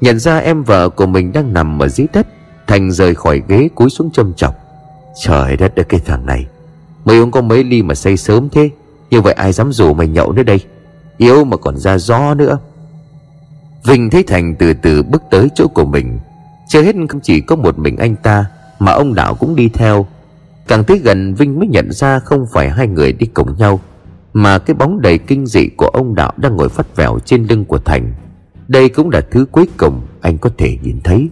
Nhận 0.00 0.18
ra 0.18 0.38
em 0.38 0.62
vợ 0.62 0.88
của 0.88 1.06
mình 1.06 1.32
đang 1.32 1.52
nằm 1.52 1.82
ở 1.82 1.88
dưới 1.88 2.06
đất, 2.12 2.26
Thành 2.66 2.92
rời 2.92 3.14
khỏi 3.14 3.42
ghế 3.48 3.68
cúi 3.74 3.90
xuống 3.90 4.10
châm 4.10 4.34
chọc. 4.34 4.54
Trời 5.22 5.56
đất 5.56 5.76
ơi, 5.76 5.84
cái 5.88 6.00
thằng 6.06 6.26
này. 6.26 6.46
Mày 7.04 7.18
uống 7.18 7.30
có 7.30 7.40
mấy 7.40 7.64
ly 7.64 7.82
mà 7.82 7.94
say 7.94 8.16
sớm 8.16 8.48
thế, 8.48 8.70
Như 9.10 9.20
vậy 9.20 9.32
ai 9.32 9.52
dám 9.52 9.72
rủ 9.72 9.94
mày 9.94 10.08
nhậu 10.08 10.32
nữa 10.32 10.42
đây? 10.42 10.60
Yếu 11.16 11.44
mà 11.44 11.56
còn 11.56 11.78
ra 11.78 11.98
gió 11.98 12.34
nữa. 12.34 12.58
Vinh 13.84 14.10
thấy 14.10 14.22
Thành 14.22 14.54
từ 14.54 14.72
từ 14.72 15.02
bước 15.02 15.22
tới 15.30 15.48
chỗ 15.54 15.68
của 15.68 15.84
mình. 15.84 16.18
Chưa 16.68 16.82
hết 16.82 16.96
không 17.08 17.20
chỉ 17.20 17.40
có 17.40 17.56
một 17.56 17.78
mình 17.78 17.96
anh 17.96 18.16
ta, 18.16 18.44
Mà 18.78 18.92
ông 18.92 19.14
Đạo 19.14 19.34
cũng 19.34 19.56
đi 19.56 19.68
theo. 19.68 20.06
Càng 20.68 20.84
tới 20.84 20.98
gần, 20.98 21.34
Vinh 21.34 21.58
mới 21.58 21.68
nhận 21.68 21.92
ra 21.92 22.18
không 22.18 22.46
phải 22.52 22.70
hai 22.70 22.86
người 22.86 23.12
đi 23.12 23.26
cùng 23.26 23.56
nhau, 23.58 23.80
Mà 24.32 24.58
cái 24.58 24.74
bóng 24.74 25.00
đầy 25.00 25.18
kinh 25.18 25.46
dị 25.46 25.68
của 25.76 25.86
ông 25.86 26.14
Đạo 26.14 26.32
đang 26.36 26.56
ngồi 26.56 26.68
phát 26.68 26.96
vẻo 26.96 27.18
trên 27.24 27.44
lưng 27.44 27.64
của 27.64 27.78
Thành. 27.78 28.12
Đây 28.68 28.88
cũng 28.88 29.10
là 29.10 29.20
thứ 29.30 29.46
cuối 29.52 29.66
cùng 29.76 30.00
anh 30.20 30.38
có 30.38 30.50
thể 30.58 30.78
nhìn 30.82 31.00
thấy. 31.04 31.28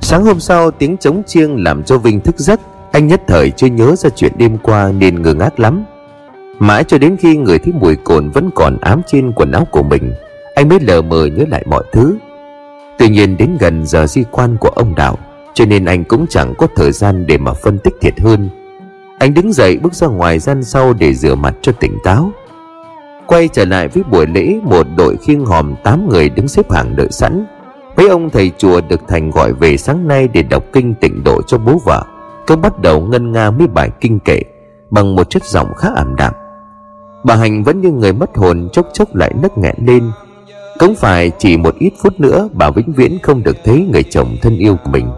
Sáng 0.00 0.24
hôm 0.24 0.40
sau, 0.40 0.70
tiếng 0.70 0.96
trống 0.96 1.22
chiêng 1.26 1.64
làm 1.64 1.82
cho 1.82 1.98
Vinh 1.98 2.20
thức 2.20 2.38
giấc. 2.38 2.60
Anh 2.92 3.06
nhất 3.06 3.22
thời 3.26 3.50
chưa 3.50 3.66
nhớ 3.66 3.96
ra 3.96 4.10
chuyện 4.10 4.32
đêm 4.38 4.58
qua 4.58 4.92
nên 4.92 5.22
ngơ 5.22 5.34
ngác 5.34 5.60
lắm. 5.60 5.84
Mãi 6.58 6.84
cho 6.84 6.98
đến 6.98 7.16
khi 7.16 7.36
người 7.36 7.58
thấy 7.58 7.72
mùi 7.80 7.96
cồn 7.96 8.30
vẫn 8.30 8.50
còn 8.54 8.78
ám 8.80 9.02
trên 9.06 9.32
quần 9.32 9.52
áo 9.52 9.66
của 9.70 9.82
mình, 9.82 10.12
Anh 10.54 10.68
mới 10.68 10.80
lờ 10.80 11.02
mờ 11.02 11.26
nhớ 11.26 11.44
lại 11.48 11.64
mọi 11.66 11.84
thứ. 11.92 12.16
Tuy 12.98 13.08
nhiên 13.08 13.36
đến 13.36 13.56
gần 13.60 13.86
giờ 13.86 14.06
di 14.06 14.24
quan 14.30 14.56
của 14.60 14.68
ông 14.68 14.94
Đạo 14.94 15.18
Cho 15.54 15.64
nên 15.64 15.84
anh 15.84 16.04
cũng 16.04 16.26
chẳng 16.30 16.54
có 16.58 16.66
thời 16.76 16.92
gian 16.92 17.26
để 17.26 17.38
mà 17.38 17.52
phân 17.52 17.78
tích 17.78 17.94
thiệt 18.00 18.20
hơn. 18.20 18.48
Anh 19.18 19.34
đứng 19.34 19.52
dậy 19.52 19.78
bước 19.82 19.94
ra 19.94 20.06
ngoài 20.06 20.38
gian 20.38 20.64
sau 20.64 20.92
để 20.92 21.14
rửa 21.14 21.34
mặt 21.34 21.54
cho 21.62 21.72
tỉnh 21.72 21.98
táo. 22.04 22.30
Quay 23.26 23.48
trở 23.48 23.64
lại 23.64 23.88
với 23.88 24.02
buổi 24.02 24.26
lễ, 24.26 24.60
Một 24.62 24.86
đội 24.96 25.16
khiêng 25.16 25.44
hòm 25.44 25.74
8 25.84 26.08
người 26.08 26.28
đứng 26.28 26.48
xếp 26.48 26.72
hàng 26.72 26.96
đợi 26.96 27.08
sẵn. 27.10 27.46
Mấy 27.96 28.08
ông 28.08 28.30
thầy 28.30 28.52
chùa 28.58 28.80
được 28.88 29.00
Thành 29.08 29.30
gọi 29.30 29.52
về 29.52 29.76
sáng 29.76 30.08
nay 30.08 30.28
để 30.28 30.42
đọc 30.42 30.64
kinh 30.72 30.94
tịnh 30.94 31.24
độ 31.24 31.42
cho 31.42 31.58
bố 31.58 31.80
vợ. 31.84 32.04
Cứ 32.46 32.56
bắt 32.56 32.78
đầu 32.78 33.00
ngân 33.00 33.32
nga 33.32 33.50
mấy 33.50 33.66
bài 33.66 33.90
kinh 34.00 34.18
kệ, 34.20 34.40
Bằng 34.90 35.16
một 35.16 35.30
chất 35.30 35.44
giọng 35.44 35.74
khá 35.76 35.88
ảm 35.96 36.16
đạm. 36.16 36.34
Bà 37.24 37.36
Hành 37.36 37.64
vẫn 37.64 37.80
như 37.80 37.90
người 37.90 38.12
mất 38.12 38.36
hồn, 38.36 38.68
chốc 38.72 38.86
chốc 38.92 39.14
lại 39.14 39.34
nấc 39.42 39.58
nghẹn 39.58 39.74
lên. 39.78 40.10
Cũng 40.78 40.94
phải 40.94 41.30
chỉ 41.38 41.56
một 41.56 41.74
ít 41.78 41.92
phút 42.02 42.20
nữa 42.20 42.48
Bà 42.52 42.70
vĩnh 42.70 42.92
viễn 42.92 43.18
không 43.22 43.42
được 43.42 43.56
thấy 43.64 43.86
người 43.92 44.02
chồng 44.02 44.36
thân 44.42 44.58
yêu 44.58 44.76
của 44.84 44.90
mình. 44.90 45.08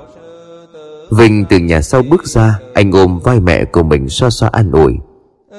Vinh 1.10 1.44
từ 1.44 1.58
nhà 1.58 1.82
sau 1.82 2.02
bước 2.02 2.26
ra, 2.26 2.58
Anh 2.74 2.92
ôm 2.92 3.18
vai 3.24 3.40
mẹ 3.40 3.64
của 3.64 3.82
mình 3.82 4.08
xoa 4.08 4.30
xoa 4.30 4.48
an 4.52 4.72
ủi. 4.72 4.92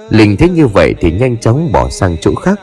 Linh 0.09 0.37
thấy 0.37 0.49
như 0.49 0.67
vậy 0.67 0.95
thì 0.99 1.11
nhanh 1.11 1.37
chóng 1.37 1.71
bỏ 1.71 1.89
sang 1.89 2.15
chỗ 2.21 2.35
khác. 2.35 2.59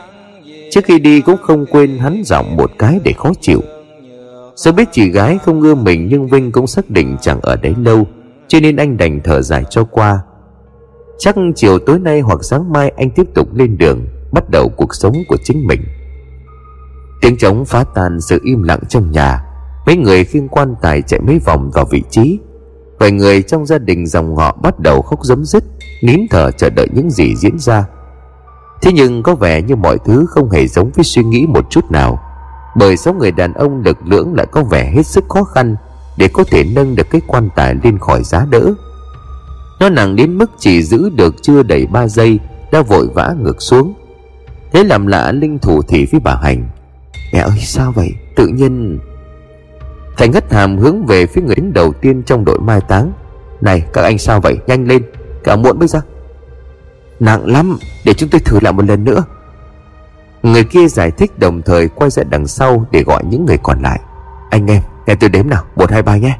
Trước 0.71 0.85
khi 0.85 0.99
đi 0.99 1.21
cũng 1.21 1.37
không 1.41 1.65
quên 1.65 1.97
hắn 1.97 2.21
giọng 2.25 2.55
một 2.55 2.71
cái 2.79 2.99
để 3.03 3.13
khó 3.17 3.31
chịu. 3.41 3.61
Dù 4.55 4.71
biết 4.71 4.87
chị 4.91 5.09
gái 5.09 5.37
không 5.45 5.61
ưa 5.61 5.75
mình 5.75 6.07
Nhưng 6.09 6.27
Vinh 6.27 6.51
cũng 6.51 6.67
xác 6.67 6.89
định 6.89 7.17
chẳng 7.21 7.41
ở 7.41 7.55
đấy 7.55 7.73
lâu, 7.83 8.07
Cho 8.47 8.59
nên 8.59 8.75
anh 8.75 8.97
đành 8.97 9.19
thở 9.23 9.41
dài 9.41 9.63
cho 9.69 9.83
qua. 9.83 10.19
Chắc 11.19 11.35
chiều 11.55 11.79
tối 11.79 11.99
nay 11.99 12.19
hoặc 12.19 12.43
sáng 12.43 12.73
mai 12.73 12.93
anh 12.97 13.09
tiếp 13.09 13.25
tục 13.33 13.55
lên 13.55 13.77
đường, 13.77 14.05
Bắt 14.31 14.49
đầu 14.49 14.69
cuộc 14.77 14.95
sống 14.95 15.13
của 15.27 15.37
chính 15.43 15.67
mình. 15.67 15.81
Tiếng 17.21 17.37
trống 17.37 17.65
phá 17.65 17.83
tan 17.95 18.21
sự 18.21 18.39
im 18.43 18.63
lặng 18.63 18.79
trong 18.89 19.11
nhà. 19.11 19.41
Mấy 19.85 19.95
người 19.95 20.23
khiêng 20.23 20.47
quan 20.47 20.75
tài 20.81 21.01
chạy 21.01 21.19
mấy 21.19 21.39
vòng 21.45 21.71
vào 21.73 21.85
vị 21.85 22.03
trí. 22.09 22.39
Vài 22.99 23.11
người 23.11 23.41
trong 23.41 23.65
gia 23.65 23.77
đình 23.77 24.07
dòng 24.07 24.35
họ 24.35 24.57
bắt 24.61 24.79
đầu 24.79 25.01
khóc 25.01 25.19
giấm 25.23 25.45
dứt, 25.45 25.63
Nín 26.03 26.19
thở 26.29 26.51
chờ 26.51 26.69
đợi 26.69 26.87
những 26.93 27.11
gì 27.11 27.35
diễn 27.35 27.59
ra. 27.59 27.85
Thế 28.81 28.91
nhưng 28.91 29.23
có 29.23 29.35
vẻ 29.35 29.61
như 29.61 29.75
mọi 29.75 29.97
thứ 30.05 30.25
không 30.29 30.49
hề 30.49 30.67
giống 30.67 30.91
với 30.91 31.03
suy 31.03 31.23
nghĩ 31.23 31.45
một 31.47 31.69
chút 31.69 31.91
nào. 31.91 32.19
Bởi 32.75 32.97
số 32.97 33.13
người 33.13 33.31
đàn 33.31 33.53
ông 33.53 33.81
lực 33.81 33.97
lưỡng 34.05 34.33
lại 34.33 34.45
có 34.51 34.63
vẻ 34.63 34.91
hết 34.95 35.05
sức 35.05 35.23
khó 35.29 35.43
khăn 35.43 35.75
Để 36.17 36.27
có 36.33 36.43
thể 36.43 36.63
nâng 36.75 36.95
được 36.95 37.09
cái 37.09 37.21
quan 37.27 37.49
tài 37.55 37.75
lên 37.83 37.99
khỏi 37.99 38.23
giá 38.23 38.45
đỡ? 38.49 38.73
Nó 39.79 39.89
nặng 39.89 40.15
đến 40.15 40.37
mức 40.37 40.51
chỉ 40.59 40.83
giữ 40.83 41.09
được 41.09 41.35
chưa 41.41 41.63
đầy 41.63 41.85
3 41.85 42.07
giây, 42.07 42.39
Đã 42.71 42.81
vội 42.81 43.07
vã 43.13 43.35
ngược 43.39 43.61
xuống. 43.61 43.93
Thế 44.71 44.83
làm 44.83 45.07
lạ 45.07 45.31
Linh 45.31 45.59
thủ 45.59 45.81
thị 45.81 46.07
với 46.11 46.19
bà 46.19 46.35
Hành. 46.35 46.69
Mẹ 47.35 47.41
ơi, 47.41 47.57
sao 47.59 47.91
vậy? 47.91 48.11
Tự 48.35 48.47
nhiên 48.47 48.99
Thành 50.17 50.31
ngất 50.31 50.53
hàm 50.53 50.77
hướng 50.77 51.05
về 51.05 51.25
phía 51.25 51.41
người 51.41 51.55
đứng 51.55 51.73
đầu 51.73 51.93
tiên 51.93 52.23
trong 52.23 52.45
đội 52.45 52.59
mai 52.59 52.81
táng. 52.81 53.11
Này, 53.61 53.85
các 53.93 54.01
anh 54.01 54.17
sao 54.17 54.41
vậy? 54.41 54.57
Nhanh 54.67 54.87
lên, 54.87 55.03
Cả 55.43 55.55
muộn 55.55 55.79
bây 55.79 55.87
giờ. 55.87 56.01
Nặng 57.19 57.47
lắm, 57.47 57.77
Để 58.05 58.13
chúng 58.13 58.29
tôi 58.29 58.41
thử 58.41 58.59
lại 58.61 58.73
một 58.73 58.85
lần 58.85 59.03
nữa. 59.03 59.23
Người 60.43 60.63
kia 60.63 60.87
giải 60.87 61.11
thích 61.11 61.39
đồng 61.39 61.61
thời 61.61 61.87
quay 61.87 62.09
ra 62.09 62.23
đằng 62.23 62.47
sau 62.47 62.85
Để 62.91 63.03
gọi 63.03 63.23
những 63.25 63.45
người 63.45 63.57
còn 63.63 63.81
lại. 63.81 63.99
Anh 64.49 64.67
em, 64.67 64.81
nghe 65.07 65.15
tôi 65.15 65.29
đếm 65.29 65.49
nào? 65.49 65.63
Một, 65.75 65.91
hai, 65.91 66.01
ba 66.01 66.17
nhé. 66.17 66.37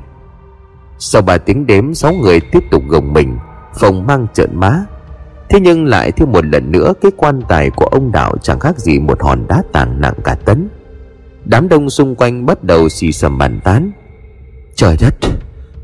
Sau 0.97 1.21
ba 1.21 1.37
tiếng 1.37 1.67
đếm, 1.67 1.93
Sáu 1.93 2.13
người 2.13 2.39
tiếp 2.39 2.63
tục 2.71 2.83
gồng 2.87 3.13
mình 3.13 3.37
Phòng 3.73 4.07
mang 4.07 4.27
trợn 4.33 4.49
má. 4.53 4.85
Thế 5.49 5.59
nhưng 5.59 5.85
lại 5.85 6.11
thêm 6.11 6.31
một 6.31 6.45
lần 6.45 6.71
nữa, 6.71 6.93
Cái 7.01 7.11
quan 7.17 7.41
tài 7.47 7.69
của 7.69 7.85
ông 7.85 8.11
đạo 8.11 8.35
chẳng 8.41 8.59
khác 8.59 8.79
gì 8.79 8.99
Một 8.99 9.23
hòn 9.23 9.47
đá 9.47 9.63
tảng 9.73 10.01
nặng 10.01 10.15
cả 10.23 10.35
tấn. 10.45 10.69
Đám 11.45 11.69
đông 11.69 11.89
xung 11.89 12.15
quanh 12.15 12.45
bắt 12.45 12.63
đầu 12.63 12.89
xì 12.89 13.11
xầm 13.11 13.37
bàn 13.37 13.59
tán. 13.63 13.91
Trời 14.75 14.97
đất, 15.01 15.15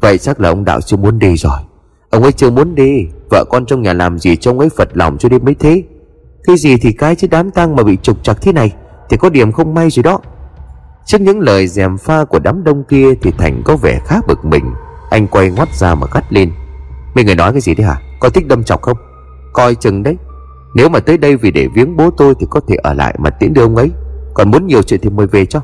Vậy 0.01 0.17
chắc 0.17 0.39
là 0.39 0.49
ông 0.49 0.65
đạo 0.65 0.81
chưa 0.81 0.97
muốn 0.97 1.19
đi 1.19 1.37
rồi. 1.37 1.59
Ông 2.09 2.23
ấy 2.23 2.31
chưa 2.31 2.49
muốn 2.49 2.75
đi, 2.75 3.07
Vợ 3.29 3.45
con 3.49 3.65
trong 3.65 3.81
nhà 3.81 3.93
làm 3.93 4.19
gì 4.19 4.35
trông 4.35 4.59
ấy 4.59 4.69
phật 4.77 4.89
lòng 4.93 5.17
cho 5.17 5.29
đi 5.29 5.39
mấy 5.39 5.55
thế? 5.55 5.83
Cái 6.43 6.57
gì 6.57 6.77
thì 6.77 6.91
cái 6.91 7.15
chứ 7.15 7.27
đám 7.31 7.51
tang 7.51 7.75
mà 7.75 7.83
bị 7.83 7.97
trục 8.01 8.23
chặt 8.23 8.37
thế 8.41 8.53
này, 8.53 8.73
Thì 9.09 9.17
có 9.17 9.29
điểm 9.29 9.51
không 9.51 9.73
may 9.73 9.89
rồi 9.89 10.03
đó. 10.03 10.19
Trước 11.05 11.21
những 11.21 11.39
lời 11.39 11.67
dèm 11.67 11.97
pha 11.97 12.23
của 12.23 12.39
đám 12.39 12.63
đông 12.63 12.83
kia 12.83 13.13
Thì 13.21 13.31
Thành 13.37 13.61
có 13.65 13.75
vẻ 13.75 13.99
khá 14.05 14.21
bực 14.27 14.45
mình. 14.45 14.65
Anh 15.09 15.27
quay 15.27 15.51
ngoắt 15.51 15.75
ra 15.75 15.95
mà 15.95 16.07
gắt 16.13 16.33
lên. 16.33 16.51
Mấy 17.15 17.25
người 17.25 17.35
nói 17.35 17.51
cái 17.51 17.61
gì 17.61 17.75
đấy 17.75 17.87
hả? 17.87 18.01
Có 18.19 18.29
thích 18.29 18.47
đâm 18.47 18.63
chọc 18.63 18.81
không? 18.81 18.97
Coi 19.53 19.75
chừng 19.75 20.03
đấy. 20.03 20.17
Nếu 20.75 20.89
mà 20.89 20.99
tới 20.99 21.17
đây 21.17 21.35
vì 21.35 21.51
để 21.51 21.67
viếng 21.75 21.97
bố 21.97 22.11
tôi 22.17 22.33
Thì 22.39 22.45
có 22.49 22.59
thể 22.67 22.75
ở 22.75 22.93
lại 22.93 23.15
mà 23.19 23.29
tiễn 23.29 23.53
đưa 23.53 23.61
ông 23.61 23.75
ấy. 23.75 23.91
Còn 24.33 24.51
muốn 24.51 24.67
nhiều 24.67 24.81
chuyện 24.81 24.99
thì 25.03 25.09
mời 25.09 25.27
về 25.27 25.45
cho. 25.45 25.61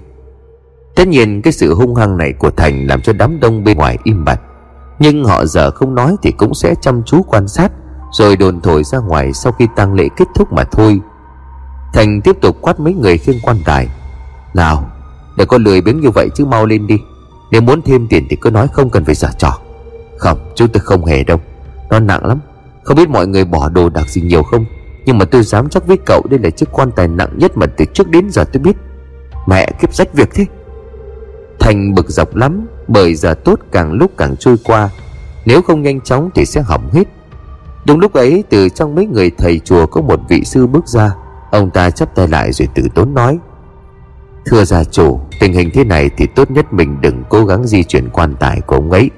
Tất 0.96 1.08
nhiên 1.08 1.42
cái 1.42 1.54
sự 1.54 1.74
hung 1.74 1.96
hăng 1.96 2.18
này 2.18 2.34
của 2.34 2.50
Thành 2.50 2.88
Làm 2.88 3.02
cho 3.02 3.14
đám 3.14 3.40
đông 3.40 3.64
bên 3.64 3.78
ngoài 3.78 3.98
im 4.04 4.26
bặt. 4.26 4.42
Nhưng 5.00 5.26
họ 5.26 5.46
giờ 5.46 5.72
không 5.72 5.96
nói 5.96 6.16
thì 6.24 6.32
cũng 6.32 6.54
sẽ 6.54 6.76
chăm 6.82 7.04
chú 7.04 7.22
quan 7.24 7.48
sát, 7.48 7.72
Rồi 8.12 8.36
đồn 8.36 8.62
thổi 8.62 8.84
ra 8.84 9.00
ngoài 9.00 9.34
Sau 9.34 9.52
khi 9.52 9.68
tang 9.76 9.94
lễ 9.94 10.08
kết 10.18 10.28
thúc 10.36 10.54
mà 10.54 10.64
thôi. 10.64 11.00
Thành 11.94 12.22
tiếp 12.22 12.38
tục 12.42 12.58
quát 12.62 12.80
mấy 12.80 12.94
người 12.94 13.18
khiêng 13.18 13.40
quan 13.44 13.58
tài 13.66 13.88
Nào, 14.54 14.92
để 15.38 15.46
có 15.46 15.58
lười 15.58 15.82
biếng 15.82 16.02
như 16.02 16.10
vậy 16.10 16.30
chứ 16.36 16.46
mau 16.46 16.66
lên 16.66 16.88
đi. 16.88 16.98
Nếu 17.52 17.62
muốn 17.62 17.82
thêm 17.82 18.08
tiền 18.08 18.28
thì 18.30 18.36
cứ 18.36 18.52
nói 18.52 18.68
không 18.74 18.90
cần 18.90 19.06
phải 19.06 19.16
giả 19.16 19.30
trò. 19.38 19.60
Không, 20.18 20.38
chúng 20.56 20.68
tôi 20.68 20.82
không 20.82 21.06
hề 21.06 21.24
đâu. 21.24 21.40
Nó 21.90 22.00
nặng 22.00 22.26
lắm. 22.26 22.40
Không 22.84 22.98
biết 22.98 23.10
mọi 23.10 23.28
người 23.28 23.46
bỏ 23.46 23.70
đồ 23.70 23.90
đạc 23.90 24.10
gì 24.10 24.22
nhiều 24.22 24.44
không? 24.44 24.66
Nhưng 25.08 25.18
mà 25.18 25.26
tôi 25.26 25.44
dám 25.44 25.70
chắc 25.70 25.88
với 25.88 25.98
cậu 26.06 26.22
Đây 26.30 26.40
là 26.40 26.50
chiếc 26.50 26.70
quan 26.72 26.92
tài 26.92 27.08
nặng 27.08 27.30
nhất 27.38 27.52
mà 27.58 27.66
từ 27.66 27.86
trước 27.94 28.10
đến 28.10 28.30
giờ 28.30 28.44
tôi 28.44 28.62
biết. 28.62 28.78
Mẹ 29.48 29.72
kiếp 29.82 29.94
rách 29.94 30.14
việc 30.14 30.30
thế. 30.34 30.46
Thành 31.60 31.96
bực 31.96 32.10
dọc 32.10 32.36
lắm, 32.36 32.68
Bởi 32.88 33.16
giờ 33.16 33.34
tốt 33.34 33.60
càng 33.72 33.94
lúc 33.94 34.12
càng 34.18 34.36
trôi 34.40 34.56
qua. 34.64 34.90
Nếu 35.46 35.62
không 35.62 35.82
nhanh 35.82 36.02
chóng 36.02 36.30
thì 36.36 36.46
sẽ 36.46 36.62
hỏng 36.62 36.90
hết. 36.94 37.04
Đúng 37.86 38.00
lúc 38.00 38.14
ấy, 38.14 38.44
từ 38.50 38.70
trong 38.70 38.96
mấy 38.96 39.06
người 39.06 39.32
thầy 39.38 39.60
chùa 39.60 39.86
Có 39.86 40.02
một 40.02 40.20
vị 40.30 40.44
sư 40.44 40.68
bước 40.68 40.88
ra. 40.88 41.16
Ông 41.52 41.70
ta 41.70 41.90
chắp 41.90 42.16
tay 42.16 42.28
lại 42.28 42.52
rồi 42.54 42.68
tự 42.76 42.84
tốn 42.96 43.14
nói, 43.14 43.38
Thưa 44.46 44.64
gia 44.64 44.84
chủ, 44.84 45.20
Tình 45.40 45.54
hình 45.54 45.70
thế 45.74 45.84
này 45.84 46.10
thì 46.18 46.28
tốt 46.36 46.52
nhất 46.52 46.74
mình 46.74 47.02
đừng 47.02 47.24
cố 47.30 47.46
gắng 47.46 47.68
di 47.68 47.84
chuyển 47.84 48.10
quan 48.10 48.36
tài 48.40 48.62
của 48.62 48.76
ông 48.76 48.92
ấy. 48.92 49.10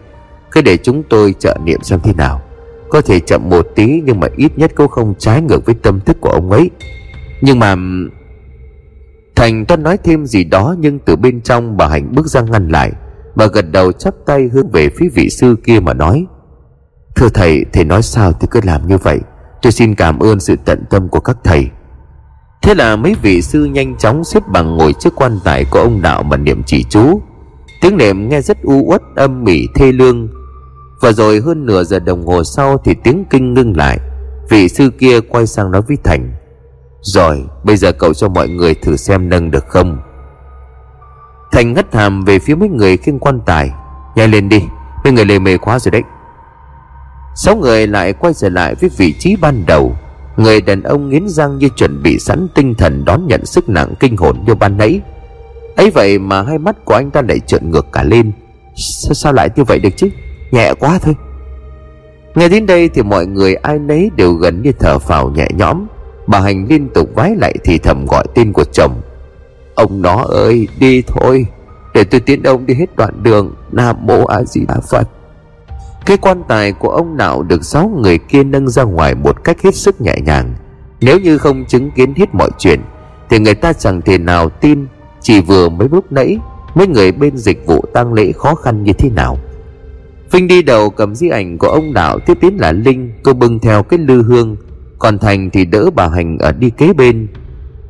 Cứ 0.51 0.61
để 0.61 0.77
chúng 0.77 1.03
tôi 1.09 1.35
trợ 1.39 1.57
niệm 1.63 1.83
xem 1.83 1.99
thế 2.03 2.13
nào. 2.13 2.41
Có 2.89 3.01
thể 3.01 3.19
chậm 3.19 3.49
một 3.49 3.67
tí 3.75 4.01
Nhưng 4.05 4.19
mà 4.19 4.27
ít 4.35 4.57
nhất 4.57 4.71
cũng 4.75 4.87
không 4.87 5.13
trái 5.19 5.41
ngược 5.41 5.65
với 5.65 5.75
tâm 5.75 5.99
thức 5.99 6.17
của 6.21 6.29
ông 6.29 6.51
ấy. 6.51 6.69
Nhưng 7.41 7.59
mà 7.59 7.75
Thành 9.35 9.65
toan 9.65 9.83
nói 9.83 9.97
thêm 9.97 10.25
gì 10.25 10.43
đó 10.43 10.75
Nhưng 10.79 10.99
từ 10.99 11.15
bên 11.15 11.41
trong 11.41 11.77
bà 11.77 11.87
Hạnh 11.87 12.15
bước 12.15 12.27
ra 12.27 12.41
ngăn 12.41 12.69
lại. 12.69 12.91
Bà 13.35 13.45
gật 13.45 13.65
đầu 13.71 13.91
chắp 13.91 14.13
tay 14.25 14.49
hướng 14.53 14.69
về 14.71 14.89
phía 14.89 15.09
vị 15.13 15.29
sư 15.29 15.55
kia 15.63 15.79
mà 15.79 15.93
nói, 15.93 16.25
Thưa 17.15 17.29
thầy 17.29 17.65
Thầy 17.73 17.83
nói 17.85 18.01
sao 18.01 18.33
thì 18.33 18.47
cứ 18.51 18.59
làm 18.63 18.87
như 18.87 18.97
vậy. 18.97 19.19
Tôi 19.61 19.71
xin 19.71 19.95
cảm 19.95 20.19
ơn 20.19 20.39
sự 20.39 20.55
tận 20.65 20.83
tâm 20.89 21.09
của 21.09 21.19
các 21.19 21.37
thầy. 21.43 21.69
Thế 22.61 22.75
là 22.75 22.95
mấy 22.95 23.15
vị 23.21 23.41
sư 23.41 23.65
nhanh 23.65 23.97
chóng 23.97 24.23
xếp 24.23 24.47
bằng 24.47 24.77
ngồi 24.77 24.93
trước 24.93 25.15
quan 25.15 25.39
tài 25.43 25.65
của 25.65 25.79
ông 25.79 26.01
đạo 26.01 26.23
mà 26.23 26.37
niệm 26.37 26.63
chỉ 26.65 26.85
chú. 26.89 27.21
Tiếng 27.81 27.97
niệm 27.97 28.29
nghe 28.29 28.41
rất 28.41 28.57
u 28.63 28.83
uất, 28.87 29.01
âm 29.15 29.43
mỉ 29.43 29.67
thê 29.75 29.91
lương. 29.91 30.27
Và 31.01 31.11
rồi 31.11 31.39
hơn 31.39 31.65
nửa 31.65 31.83
giờ 31.83 31.99
đồng 31.99 32.25
hồ 32.25 32.43
sau 32.43 32.77
thì 32.77 32.95
tiếng 33.03 33.25
kinh 33.29 33.53
ngưng 33.53 33.77
lại. 33.77 33.99
Vị 34.49 34.69
sư 34.69 34.89
kia 34.99 35.19
quay 35.21 35.47
sang 35.47 35.71
nói 35.71 35.81
với 35.87 35.97
Thành 36.03 36.33
Rồi 37.01 37.45
bây 37.63 37.77
giờ 37.77 37.91
cậu 37.91 38.13
cho 38.13 38.29
mọi 38.29 38.49
người 38.49 38.75
thử 38.75 38.95
xem 38.95 39.29
nâng 39.29 39.51
được 39.51 39.67
không? 39.67 39.97
Thành 41.51 41.73
ngất 41.73 41.95
hàm 41.95 42.25
về 42.25 42.39
phía 42.39 42.55
mấy 42.55 42.69
người 42.69 42.97
khiêng 42.97 43.19
quan 43.19 43.39
tài. 43.45 43.71
Nhanh 44.15 44.31
lên 44.31 44.49
đi 44.49 44.61
Mấy 45.03 45.13
người 45.13 45.25
lề 45.25 45.39
mề 45.39 45.57
quá 45.57 45.79
rồi 45.79 45.91
đấy. 45.91 46.03
Sáu 47.35 47.55
người 47.55 47.87
lại 47.87 48.13
quay 48.13 48.33
trở 48.33 48.49
lại 48.49 48.75
với 48.75 48.89
vị 48.97 49.13
trí 49.19 49.35
ban 49.35 49.65
đầu. 49.67 49.95
Người 50.37 50.61
đàn 50.61 50.83
ông 50.83 51.09
nghiến 51.09 51.29
răng 51.29 51.57
như 51.57 51.69
chuẩn 51.69 52.03
bị 52.03 52.19
sẵn 52.19 52.47
tinh 52.55 52.75
thần 52.75 53.05
đón 53.05 53.27
nhận 53.27 53.45
sức 53.45 53.69
nặng 53.69 53.93
kinh 53.99 54.17
hồn 54.17 54.43
như 54.47 54.55
ban 54.55 54.77
nãy. 54.77 55.01
Ấy 55.75 55.91
vậy 55.91 56.19
mà 56.19 56.41
hai 56.41 56.57
mắt 56.57 56.85
của 56.85 56.93
anh 56.93 57.11
ta 57.11 57.21
lại 57.21 57.39
trợn 57.39 57.71
ngược 57.71 57.91
cả 57.91 58.03
lên. 58.03 58.31
Sao, 58.75 59.13
sao 59.13 59.33
lại 59.33 59.49
như 59.55 59.63
vậy 59.63 59.79
được 59.79 59.89
chứ? 59.97 60.09
Nhẹ 60.51 60.73
quá 60.79 60.99
thôi. 61.01 61.15
Nghe 62.35 62.49
đến 62.49 62.65
đây 62.65 62.89
thì 62.89 63.01
mọi 63.03 63.25
người 63.25 63.55
ai 63.55 63.79
nấy 63.79 64.11
đều 64.15 64.33
gần 64.33 64.61
như 64.61 64.71
thở 64.79 64.99
phào 64.99 65.29
nhẹ 65.29 65.47
nhõm. 65.57 65.85
Bà 66.27 66.39
hành 66.39 66.65
liên 66.69 66.89
tục 66.93 67.09
vái 67.15 67.35
lại 67.35 67.55
thì 67.63 67.77
thầm 67.77 68.05
gọi 68.05 68.23
tên 68.35 68.53
của 68.53 68.63
chồng. 68.63 69.01
Ông 69.75 70.01
nó 70.01 70.23
ơi, 70.23 70.67
đi 70.79 71.01
thôi. 71.07 71.45
Để 71.93 72.03
tôi 72.03 72.21
tiến 72.21 72.43
ông 72.43 72.65
đi 72.65 72.73
hết 72.73 72.95
đoạn 72.95 73.23
đường, 73.23 73.55
nam 73.71 73.95
mô 73.99 74.25
a 74.25 74.43
di 74.43 74.65
đà 74.65 74.75
phật. 74.91 75.09
Cái 76.05 76.17
quan 76.17 76.43
tài 76.47 76.71
của 76.71 76.89
ông 76.89 77.17
nào 77.17 77.43
được 77.43 77.65
sáu 77.65 77.91
người 78.01 78.17
kia 78.17 78.43
nâng 78.43 78.69
ra 78.69 78.83
ngoài 78.83 79.15
một 79.15 79.43
cách 79.43 79.61
hết 79.61 79.75
sức 79.75 80.01
nhẹ 80.01 80.15
nhàng. 80.25 80.53
Nếu 81.01 81.19
như 81.19 81.37
không 81.37 81.65
chứng 81.65 81.91
kiến 81.91 82.13
hết 82.15 82.35
mọi 82.35 82.49
chuyện, 82.57 82.79
Thì 83.29 83.39
người 83.39 83.55
ta 83.55 83.73
chẳng 83.73 84.01
thể 84.01 84.17
nào 84.17 84.49
tin 84.49 84.85
Chỉ 85.21 85.41
vừa 85.41 85.69
mấy 85.69 85.87
lúc 85.91 86.11
nãy, 86.11 86.37
Mấy 86.75 86.87
người 86.87 87.11
bên 87.11 87.37
dịch 87.37 87.65
vụ 87.67 87.85
tang 87.93 88.13
lễ 88.13 88.31
khó 88.31 88.55
khăn 88.55 88.83
như 88.83 88.93
thế 88.93 89.09
nào. 89.09 89.37
Vinh 90.31 90.47
đi 90.47 90.61
đầu 90.61 90.89
cầm 90.89 91.15
di 91.15 91.29
ảnh 91.29 91.57
của 91.57 91.67
ông 91.67 91.93
đạo, 91.93 92.19
Tiếp 92.19 92.37
đến 92.41 92.53
là 92.57 92.71
Linh, 92.71 93.11
Cô 93.23 93.33
bưng 93.33 93.59
theo 93.59 93.83
cái 93.83 93.99
lư 93.99 94.23
hương. 94.23 94.57
Còn 94.99 95.19
Thành 95.19 95.49
thì 95.49 95.65
đỡ 95.65 95.89
bà 95.95 96.07
Hành 96.07 96.37
ở 96.37 96.51
đi 96.51 96.69
kế 96.69 96.93
bên. 96.93 97.27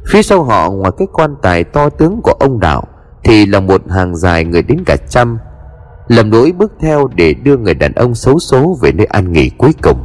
Phía 0.08 0.22
sau 0.22 0.44
họ, 0.44 0.70
ngoài 0.70 0.92
cái 0.98 1.08
quan 1.14 1.36
tài 1.42 1.64
to 1.64 1.90
tướng 1.90 2.20
của 2.24 2.34
ông 2.40 2.60
đạo, 2.60 2.84
Thì 3.24 3.46
là 3.46 3.60
một 3.60 3.82
hàng 3.90 4.16
dài 4.16 4.46
người 4.46 4.62
đến 4.62 4.84
cả 4.86 4.98
trăm. 5.10 5.38
Lầm 6.08 6.32
lỗi 6.32 6.54
bước 6.58 6.72
theo 6.82 7.10
để 7.16 7.34
đưa 7.34 7.58
người 7.58 7.74
đàn 7.74 7.94
ông 7.94 8.16
xấu 8.16 8.40
số 8.40 8.78
về 8.82 8.92
nơi 8.92 9.06
an 9.06 9.34
nghỉ 9.34 9.50
cuối 9.58 9.74
cùng. 9.82 10.04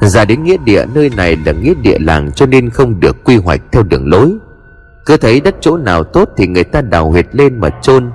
Ra 0.00 0.24
đến 0.24 0.42
nghĩa 0.42 0.56
địa, 0.64 0.84
nơi 0.94 1.10
này 1.16 1.36
là 1.46 1.52
nghĩa 1.52 1.74
địa 1.82 1.98
làng 2.00 2.32
cho 2.32 2.46
nên 2.46 2.70
không 2.70 3.00
được 3.00 3.24
quy 3.24 3.36
hoạch 3.36 3.60
theo 3.72 3.82
đường 3.82 4.10
lối. 4.10 4.32
Cứ 5.06 5.16
thấy 5.16 5.40
đất 5.40 5.56
chỗ 5.60 5.76
nào 5.76 6.04
tốt 6.04 6.28
thì 6.36 6.46
người 6.46 6.64
ta 6.64 6.80
đào 6.80 7.10
huyệt 7.10 7.26
lên 7.32 7.60
mà 7.60 7.70
chôn 7.82 8.10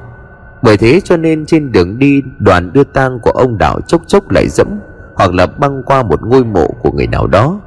bởi 0.62 0.78
thế 0.78 1.02
cho 1.04 1.18
nên 1.18 1.46
trên 1.46 1.72
đường 1.72 2.00
đi, 2.00 2.24
đoàn 2.40 2.74
đưa 2.74 2.84
tang 2.84 3.20
của 3.20 3.32
ông 3.32 3.58
đạo 3.58 3.82
chốc 3.82 4.02
chốc 4.08 4.32
lại 4.32 4.50
dẫm, 4.50 4.68
hoặc 5.14 5.34
là 5.34 5.46
băng 5.46 5.84
qua 5.84 6.04
một 6.04 6.22
ngôi 6.24 6.44
mộ 6.44 6.68
của 6.68 6.92
người 6.92 7.08
nào 7.08 7.28
đó. 7.28 7.60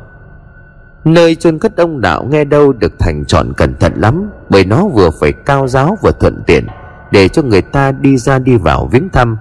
Nơi 1.05 1.35
chôn 1.35 1.59
cất 1.59 1.77
ông 1.77 2.01
đạo 2.01 2.25
nghe 2.25 2.45
đâu 2.45 2.73
được 2.73 2.99
thành 2.99 3.25
chọn 3.25 3.53
cẩn 3.57 3.75
thận 3.75 3.93
lắm, 3.97 4.31
bởi 4.49 4.65
nó 4.65 4.87
vừa 4.87 5.11
phải 5.21 5.33
cao 5.33 5.69
giáo 5.69 5.99
vừa 6.03 6.13
thuận 6.21 6.43
tiện, 6.47 6.67
để 7.11 7.29
cho 7.29 7.43
người 7.43 7.63
ta 7.63 7.93
đi 7.93 8.17
ra 8.17 8.39
đi 8.39 8.57
vào 8.57 8.89
viếng 8.93 9.09
thăm. 9.09 9.37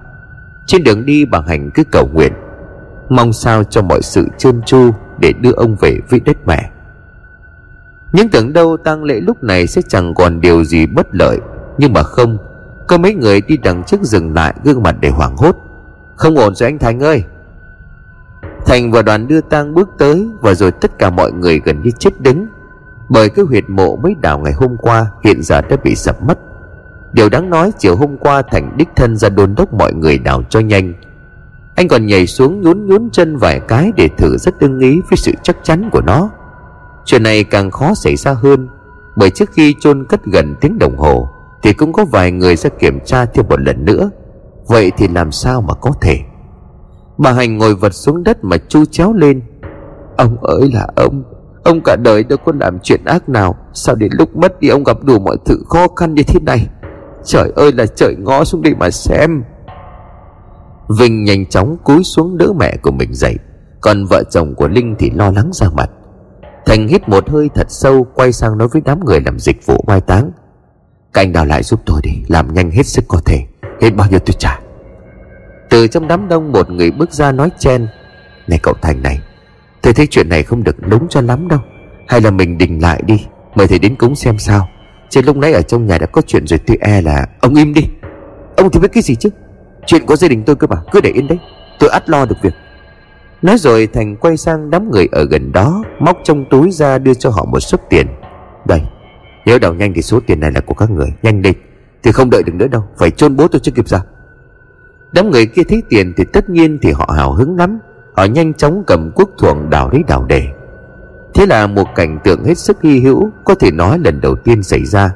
Trên 0.66 0.84
đường 0.84 1.06
đi 1.06 1.24
bà 1.24 1.40
hành 1.46 1.70
cứ 1.70 1.84
cầu 1.84 2.08
nguyện, 2.12 2.32
mong 3.08 3.32
sao 3.32 3.64
cho 3.64 3.82
mọi 3.82 4.02
sự 4.02 4.28
trơn 4.38 4.62
tru 4.62 4.90
để 5.18 5.32
đưa 5.32 5.52
ông 5.52 5.76
về 5.80 5.98
với 6.08 6.20
đất 6.20 6.36
mẹ. 6.46 6.70
Những 8.12 8.28
tưởng 8.28 8.52
đâu 8.52 8.76
tang 8.76 9.04
lễ 9.04 9.20
lúc 9.20 9.42
này 9.42 9.66
sẽ 9.66 9.82
chẳng 9.82 10.14
còn 10.14 10.40
điều 10.40 10.64
gì 10.64 10.86
bất 10.86 11.06
lợi, 11.10 11.38
nhưng 11.78 11.92
mà 11.92 12.02
không 12.02 12.38
có 12.86 12.98
mấy 12.98 13.14
người 13.14 13.40
đi 13.40 13.56
đằng 13.56 13.84
trước 13.84 14.02
dừng 14.02 14.34
lại 14.34 14.54
gương 14.64 14.82
mặt 14.82 14.96
để 15.00 15.10
hoảng 15.10 15.36
hốt. 15.36 15.56
Không 16.16 16.36
ổn 16.36 16.54
rồi 16.54 16.68
anh 16.68 16.78
thành 16.78 17.00
ơi. 17.00 17.24
Thành 18.66 18.92
và 18.92 19.02
đoàn 19.02 19.28
đưa 19.28 19.40
tang 19.40 19.74
bước 19.74 19.88
tới 19.98 20.28
và 20.40 20.54
rồi 20.54 20.72
tất 20.72 20.98
cả 20.98 21.10
mọi 21.10 21.32
người 21.32 21.60
gần 21.64 21.82
như 21.82 21.90
chết 21.90 22.20
đứng. 22.20 22.46
Bởi 23.08 23.28
cái 23.28 23.44
huyệt 23.44 23.64
mộ 23.68 23.96
mới 23.96 24.14
đào 24.20 24.38
ngày 24.38 24.52
hôm 24.52 24.76
qua 24.76 25.06
hiện 25.24 25.42
giờ 25.42 25.60
đã 25.60 25.76
bị 25.84 25.94
sập 25.94 26.22
mất. 26.22 26.38
Điều 27.12 27.28
đáng 27.28 27.50
nói 27.50 27.72
chiều 27.78 27.96
hôm 27.96 28.16
qua 28.16 28.42
Thành 28.42 28.76
đích 28.76 28.88
thân 28.96 29.16
ra 29.16 29.28
đôn 29.28 29.54
đốc 29.54 29.74
mọi 29.74 29.92
người 29.92 30.18
đào 30.18 30.42
cho 30.48 30.60
nhanh. 30.60 30.92
Anh 31.74 31.88
còn 31.88 32.06
nhảy 32.06 32.26
xuống 32.26 32.60
nhún 32.60 32.86
nhún 32.86 33.08
chân 33.12 33.36
vài 33.36 33.60
cái 33.60 33.92
Để 33.96 34.08
thử 34.16 34.36
rất 34.36 34.60
ưng 34.60 34.78
ý 34.78 35.00
với 35.10 35.16
sự 35.16 35.32
chắc 35.42 35.56
chắn 35.62 35.88
của 35.92 36.00
nó. 36.00 36.30
Chuyện 37.04 37.22
này 37.22 37.44
càng 37.44 37.70
khó 37.70 37.94
xảy 37.94 38.16
ra 38.16 38.32
hơn, 38.32 38.68
Bởi 39.16 39.30
trước 39.30 39.50
khi 39.52 39.74
chôn 39.80 40.04
cất 40.04 40.24
gần 40.24 40.54
tiếng 40.60 40.78
đồng 40.78 40.96
hồ 40.96 41.33
thì 41.64 41.72
cũng 41.72 41.92
có 41.92 42.04
vài 42.04 42.30
người 42.30 42.56
ra 42.56 42.70
kiểm 42.70 43.00
tra 43.04 43.24
thêm 43.24 43.46
một 43.48 43.60
lần 43.60 43.84
nữa. 43.84 44.10
Vậy 44.66 44.92
thì 44.96 45.08
làm 45.08 45.32
sao 45.32 45.60
mà 45.60 45.74
có 45.74 45.90
thể? 46.00 46.18
Bà 47.18 47.32
Hành 47.32 47.58
ngồi 47.58 47.74
vật 47.74 47.94
xuống 47.94 48.24
đất 48.24 48.44
mà 48.44 48.56
chu 48.68 48.84
chéo 48.84 49.12
lên. 49.12 49.42
Ông 50.16 50.36
ơi 50.42 50.70
là 50.74 50.86
ông 50.96 51.22
Ông 51.64 51.80
cả 51.80 51.96
đời 51.96 52.24
đâu 52.24 52.38
có 52.44 52.52
làm 52.60 52.78
chuyện 52.82 53.04
ác 53.04 53.28
nào. 53.28 53.56
Sao 53.72 53.94
đến 53.94 54.12
lúc 54.18 54.36
mất 54.36 54.60
đi 54.60 54.68
ông 54.68 54.84
gặp 54.84 54.96
đủ 55.02 55.18
mọi 55.18 55.36
thứ 55.44 55.62
khó 55.68 55.88
khăn 55.96 56.14
như 56.14 56.22
thế 56.22 56.40
này? 56.40 56.68
Trời 57.24 57.52
ơi 57.56 57.72
là 57.72 57.86
trời 57.86 58.16
ngó 58.18 58.44
xuống 58.44 58.62
đây 58.62 58.74
mà 58.74 58.90
xem. 58.90 59.42
Vinh 60.98 61.24
nhanh 61.24 61.46
chóng 61.46 61.76
cúi 61.84 62.04
xuống 62.04 62.38
đỡ 62.38 62.52
mẹ 62.58 62.76
của 62.76 62.90
mình 62.90 63.14
dậy. 63.14 63.36
Còn 63.80 64.06
vợ 64.06 64.22
chồng 64.30 64.54
của 64.54 64.68
Linh 64.68 64.94
thì 64.98 65.10
lo 65.10 65.30
lắng 65.30 65.50
ra 65.52 65.66
mặt. 65.76 65.90
Thành 66.66 66.88
hít 66.88 67.08
một 67.08 67.30
hơi 67.30 67.50
thật 67.54 67.66
sâu, 67.68 68.06
Quay 68.14 68.32
sang 68.32 68.58
nói 68.58 68.68
với 68.68 68.82
đám 68.84 69.04
người 69.04 69.20
làm 69.20 69.38
dịch 69.38 69.66
vụ 69.66 69.84
mai 69.86 70.00
táng. 70.00 70.30
Các 71.14 71.22
anh 71.22 71.32
đào 71.32 71.44
lại 71.44 71.62
giúp 71.62 71.80
tôi 71.86 72.00
đi, 72.02 72.10
Làm 72.28 72.54
nhanh 72.54 72.70
hết 72.70 72.86
sức 72.86 73.04
có 73.08 73.20
thể. 73.24 73.42
Hết 73.80 73.90
bao 73.90 74.08
nhiêu 74.10 74.18
tôi 74.18 74.34
trả? 74.38 74.60
Từ 75.70 75.86
trong 75.86 76.08
đám 76.08 76.28
đông, 76.28 76.52
một 76.52 76.70
người 76.70 76.90
bước 76.90 77.12
ra 77.12 77.32
nói 77.32 77.50
chen. 77.58 77.86
Này 78.48 78.58
cậu 78.62 78.74
Thành 78.82 79.02
này, 79.02 79.20
Tôi 79.82 79.92
thấy 79.92 80.06
chuyện 80.06 80.28
này 80.28 80.42
không 80.42 80.64
được 80.64 80.76
đúng 80.88 81.08
cho 81.08 81.20
lắm 81.20 81.48
đâu. 81.48 81.58
Hay 82.08 82.20
là 82.20 82.30
mình 82.30 82.58
đình 82.58 82.82
lại 82.82 83.02
đi, 83.06 83.26
Mời 83.54 83.66
thầy 83.66 83.78
đến 83.78 83.96
cúng 83.96 84.14
xem 84.14 84.38
sao. 84.38 84.68
Chứ 85.10 85.22
lúc 85.22 85.36
nãy 85.36 85.52
ở 85.52 85.62
trong 85.62 85.86
nhà 85.86 85.98
đã 85.98 86.06
có 86.06 86.22
chuyện 86.22 86.46
rồi, 86.46 86.58
tôi 86.66 86.76
e 86.80 87.00
là 87.00 87.26
Ông 87.40 87.54
im 87.54 87.74
đi. 87.74 87.82
Ông 88.56 88.70
thì 88.70 88.80
biết 88.80 88.88
cái 88.92 89.02
gì 89.02 89.14
chứ? 89.14 89.28
Chuyện 89.86 90.06
của 90.06 90.16
gia 90.16 90.28
đình 90.28 90.42
tôi 90.44 90.56
cơ 90.56 90.66
mà, 90.66 90.76
Cứ 90.92 91.00
để 91.00 91.10
yên 91.10 91.28
đấy. 91.28 91.38
Tôi 91.78 91.90
ắt 91.90 92.10
lo 92.10 92.24
được 92.24 92.36
việc. 92.42 92.54
Nói 93.42 93.58
rồi, 93.58 93.88
Thành 93.92 94.16
quay 94.16 94.36
sang 94.36 94.70
đám 94.70 94.90
người 94.90 95.08
ở 95.12 95.24
gần 95.30 95.52
đó, 95.52 95.84
Móc 95.98 96.18
trong 96.24 96.44
túi 96.50 96.70
ra 96.70 96.98
đưa 96.98 97.14
cho 97.14 97.30
họ 97.30 97.44
một 97.44 97.60
số 97.60 97.78
tiền. 97.90 98.06
Đây 98.66 98.80
nếu 99.44 99.58
đào 99.58 99.74
nhanh 99.74 99.94
thì 99.94 100.02
số 100.02 100.20
tiền 100.26 100.40
này 100.40 100.52
là 100.52 100.60
của 100.60 100.74
các 100.74 100.90
người. 100.90 101.08
Nhanh 101.22 101.42
đi. 101.42 101.52
Thì 102.02 102.12
không 102.12 102.30
đợi 102.30 102.42
được 102.42 102.54
nữa 102.54 102.66
đâu. 102.66 102.84
Phải 102.96 103.10
chôn 103.10 103.36
bố 103.36 103.48
tôi 103.48 103.60
chưa 103.60 103.72
kịp 103.72 103.88
ra 103.88 104.00
Đám 105.12 105.30
người 105.30 105.46
kia 105.46 105.62
thấy 105.68 105.82
tiền 105.88 106.12
thì 106.16 106.24
tất 106.32 106.50
nhiên 106.50 106.78
thì 106.82 106.92
họ 106.92 107.10
hào 107.16 107.32
hứng 107.32 107.56
lắm. 107.56 107.78
Họ 108.16 108.24
nhanh 108.24 108.54
chóng 108.54 108.84
cầm 108.86 109.10
cuốc 109.10 109.30
thuồng 109.38 109.70
đào 109.70 109.90
đấy 109.90 110.02
đào 110.08 110.24
để 110.28 110.46
Thế 111.34 111.46
là 111.46 111.66
một 111.66 111.94
cảnh 111.94 112.18
tượng 112.24 112.44
hết 112.44 112.58
sức 112.58 112.82
hy 112.82 113.00
hữu 113.00 113.30
Có 113.44 113.54
thể 113.54 113.70
nói 113.70 113.98
lần 113.98 114.20
đầu 114.20 114.36
tiên 114.36 114.62
xảy 114.62 114.84
ra. 114.84 115.14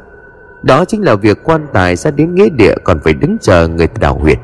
Đó 0.63 0.85
chính 0.85 1.03
là 1.03 1.15
việc 1.15 1.45
quan 1.45 1.67
tài 1.73 1.97
ra 1.97 2.11
đến 2.11 2.35
nghĩa 2.35 2.49
địa 2.49 2.75
Còn 2.85 3.01
phải 3.05 3.15
đứng 3.15 3.37
chờ 3.41 3.69
người 3.69 3.89
đào 4.01 4.19
huyệt. 4.19 4.39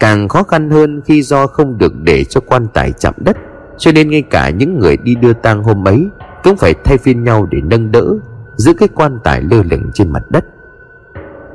Càng 0.00 0.28
khó 0.28 0.42
khăn 0.42 0.70
hơn 0.70 1.00
khi 1.04 1.22
do 1.22 1.46
không 1.46 1.78
được 1.78 1.92
để 2.02 2.24
cho 2.24 2.40
quan 2.40 2.66
tài 2.74 2.92
chạm 2.92 3.14
đất, 3.16 3.36
Cho 3.78 3.92
nên 3.92 4.10
ngay 4.10 4.22
cả 4.22 4.50
những 4.50 4.78
người 4.78 4.96
đi 4.96 5.14
đưa 5.14 5.32
tang 5.32 5.62
hôm 5.62 5.88
ấy 5.88 6.08
Cũng 6.42 6.56
phải 6.56 6.74
thay 6.84 6.98
phiên 6.98 7.24
nhau 7.24 7.46
để 7.50 7.60
nâng 7.60 7.92
đỡ. 7.92 8.14
Giữ 8.56 8.72
cái 8.72 8.88
quan 8.94 9.18
tài 9.24 9.42
lơ 9.42 9.62
lửng 9.62 9.90
trên 9.94 10.12
mặt 10.12 10.22
đất. 10.30 10.44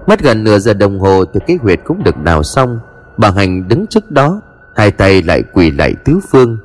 Mất 0.08 0.24
gần 0.24 0.44
nửa 0.44 0.60
giờ 0.60 0.74
đồng 0.74 1.00
hồ 1.00 1.26
Thì 1.34 1.40
cái 1.48 1.58
huyệt 1.62 1.80
cũng 1.84 2.04
được 2.04 2.24
đào 2.24 2.44
xong, 2.44 2.80
Bà 3.18 3.32
Hành 3.32 3.68
đứng 3.68 3.88
trước 3.88 4.12
đó, 4.12 4.42
Hai 4.76 4.92
tay 4.92 5.24
lại 5.24 5.44
quỳ 5.54 5.72
lại 5.72 5.96
tứ 6.06 6.20
phương. 6.32 6.58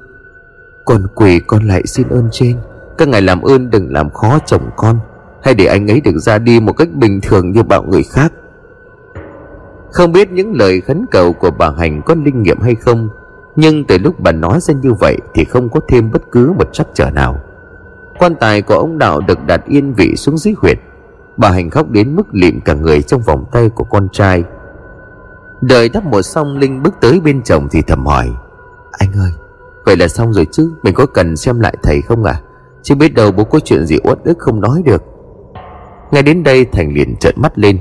Con 0.84 1.06
quỳ, 1.14 1.40
con 1.40 1.68
lại 1.68 1.86
xin 1.86 2.08
ơn 2.08 2.28
trên. 2.32 2.56
Các 2.98 3.08
ngài 3.08 3.22
làm 3.22 3.42
ơn 3.42 3.70
đừng 3.70 3.92
làm 3.92 4.10
khó 4.10 4.38
chồng 4.46 4.70
con. 4.76 4.98
Hay 5.42 5.54
để 5.54 5.66
anh 5.66 5.90
ấy 5.90 6.00
được 6.00 6.18
ra 6.18 6.38
đi 6.38 6.60
một 6.60 6.72
cách 6.72 6.88
bình 6.94 7.20
thường 7.20 7.52
như 7.52 7.62
bao 7.62 7.82
người 7.82 8.02
khác. 8.02 8.32
Không 9.90 10.12
biết 10.12 10.30
những 10.30 10.52
lời 10.52 10.80
khấn 10.80 11.04
cầu 11.10 11.32
của 11.32 11.50
bà 11.50 11.70
Hành 11.70 12.02
có 12.02 12.14
linh 12.24 12.42
nghiệm 12.42 12.60
hay 12.60 12.74
không, 12.74 13.08
Nhưng 13.56 13.84
từ 13.84 13.98
lúc 13.98 14.20
bà 14.20 14.32
nói 14.32 14.60
ra 14.60 14.74
như 14.82 14.92
vậy 14.92 15.16
Thì 15.34 15.44
không 15.44 15.68
có 15.68 15.80
thêm 15.88 16.10
bất 16.10 16.22
cứ 16.32 16.52
một 16.58 16.72
trắc 16.72 16.86
trở 16.94 17.10
nào. 17.10 17.40
Quan 18.18 18.34
tài 18.40 18.62
của 18.62 18.74
ông 18.74 18.98
Đạo 18.98 19.20
được 19.20 19.38
đặt 19.46 19.64
yên 19.68 19.94
vị 19.94 20.16
xuống 20.16 20.38
dưới 20.38 20.54
huyệt. 20.58 20.78
Bà 21.36 21.50
Hành 21.50 21.70
khóc 21.70 21.90
đến 21.90 22.16
mức 22.16 22.26
lịm 22.32 22.60
cả 22.60 22.74
người 22.74 23.02
trong 23.02 23.22
vòng 23.22 23.44
tay 23.52 23.68
của 23.68 23.84
con 23.84 24.08
trai. 24.12 24.44
Đợi 25.60 25.88
đắp 25.88 26.04
một 26.04 26.22
xong 26.22 26.56
Linh 26.56 26.82
bước 26.82 26.94
tới 27.00 27.20
bên 27.20 27.42
chồng 27.42 27.68
thì 27.70 27.82
thầm 27.82 28.06
hỏi, 28.06 28.30
Anh 28.92 29.12
ơi, 29.12 29.30
Vậy 29.84 29.96
là 29.96 30.08
xong 30.08 30.32
rồi 30.32 30.46
chứ? 30.52 30.72
Mình 30.82 30.94
có 30.94 31.06
cần 31.06 31.36
xem 31.36 31.60
lại 31.60 31.76
thầy 31.82 32.02
không 32.02 32.24
à? 32.24 32.40
Chứ 32.82 32.94
biết 32.94 33.14
đâu 33.14 33.32
bố 33.32 33.44
có 33.44 33.60
chuyện 33.60 33.86
gì 33.86 33.96
uất 34.04 34.18
ức 34.24 34.38
không 34.38 34.60
nói 34.60 34.82
được. 34.84 35.02
Ngay 36.10 36.22
đến 36.22 36.42
đây 36.42 36.64
Thành 36.64 36.94
liền 36.94 37.16
trợn 37.16 37.34
mắt 37.38 37.58
lên. 37.58 37.78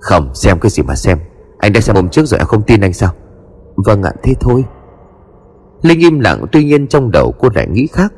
Không, 0.00 0.34
xem 0.34 0.58
cái 0.60 0.70
gì 0.70 0.82
mà 0.82 0.94
xem. 0.94 1.18
Anh 1.58 1.72
đã 1.72 1.80
xem 1.80 1.96
hôm 1.96 2.08
trước 2.08 2.26
rồi 2.26 2.38
em 2.38 2.46
không 2.46 2.62
tin 2.62 2.80
anh 2.80 2.92
sao? 2.92 3.10
Vâng 3.76 4.02
ạ, 4.02 4.12
thế 4.22 4.34
thôi. 4.40 4.64
Linh 5.82 6.00
im 6.00 6.20
lặng, 6.20 6.44
tuy 6.52 6.64
nhiên 6.64 6.86
trong 6.86 7.10
đầu 7.10 7.34
cô 7.38 7.48
lại 7.54 7.68
nghĩ 7.68 7.86
khác. 7.92 8.12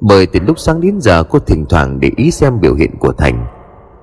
Bởi 0.00 0.26
từ 0.26 0.40
lúc 0.46 0.58
sáng 0.58 0.80
đến 0.80 1.00
giờ 1.00 1.22
cô 1.22 1.38
thỉnh 1.38 1.66
thoảng 1.68 2.00
để 2.00 2.10
ý 2.16 2.30
xem 2.30 2.60
biểu 2.60 2.74
hiện 2.74 2.90
của 2.98 3.12
Thành. 3.12 3.46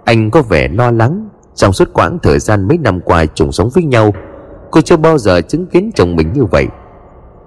Anh 0.05 0.31
có 0.31 0.41
vẻ 0.41 0.67
lo 0.67 0.91
lắng, 0.91 1.29
Trong 1.55 1.73
suốt 1.73 1.93
quãng 1.93 2.17
thời 2.23 2.39
gian 2.39 2.67
mấy 2.67 2.77
năm 2.77 2.99
qua 3.01 3.25
chung 3.25 3.51
sống 3.51 3.69
với 3.73 3.83
nhau, 3.83 4.13
Cô 4.71 4.81
chưa 4.81 4.97
bao 4.97 5.17
giờ 5.17 5.41
chứng 5.41 5.65
kiến 5.65 5.91
chồng 5.95 6.15
mình 6.15 6.33
như 6.33 6.43
vậy. 6.43 6.67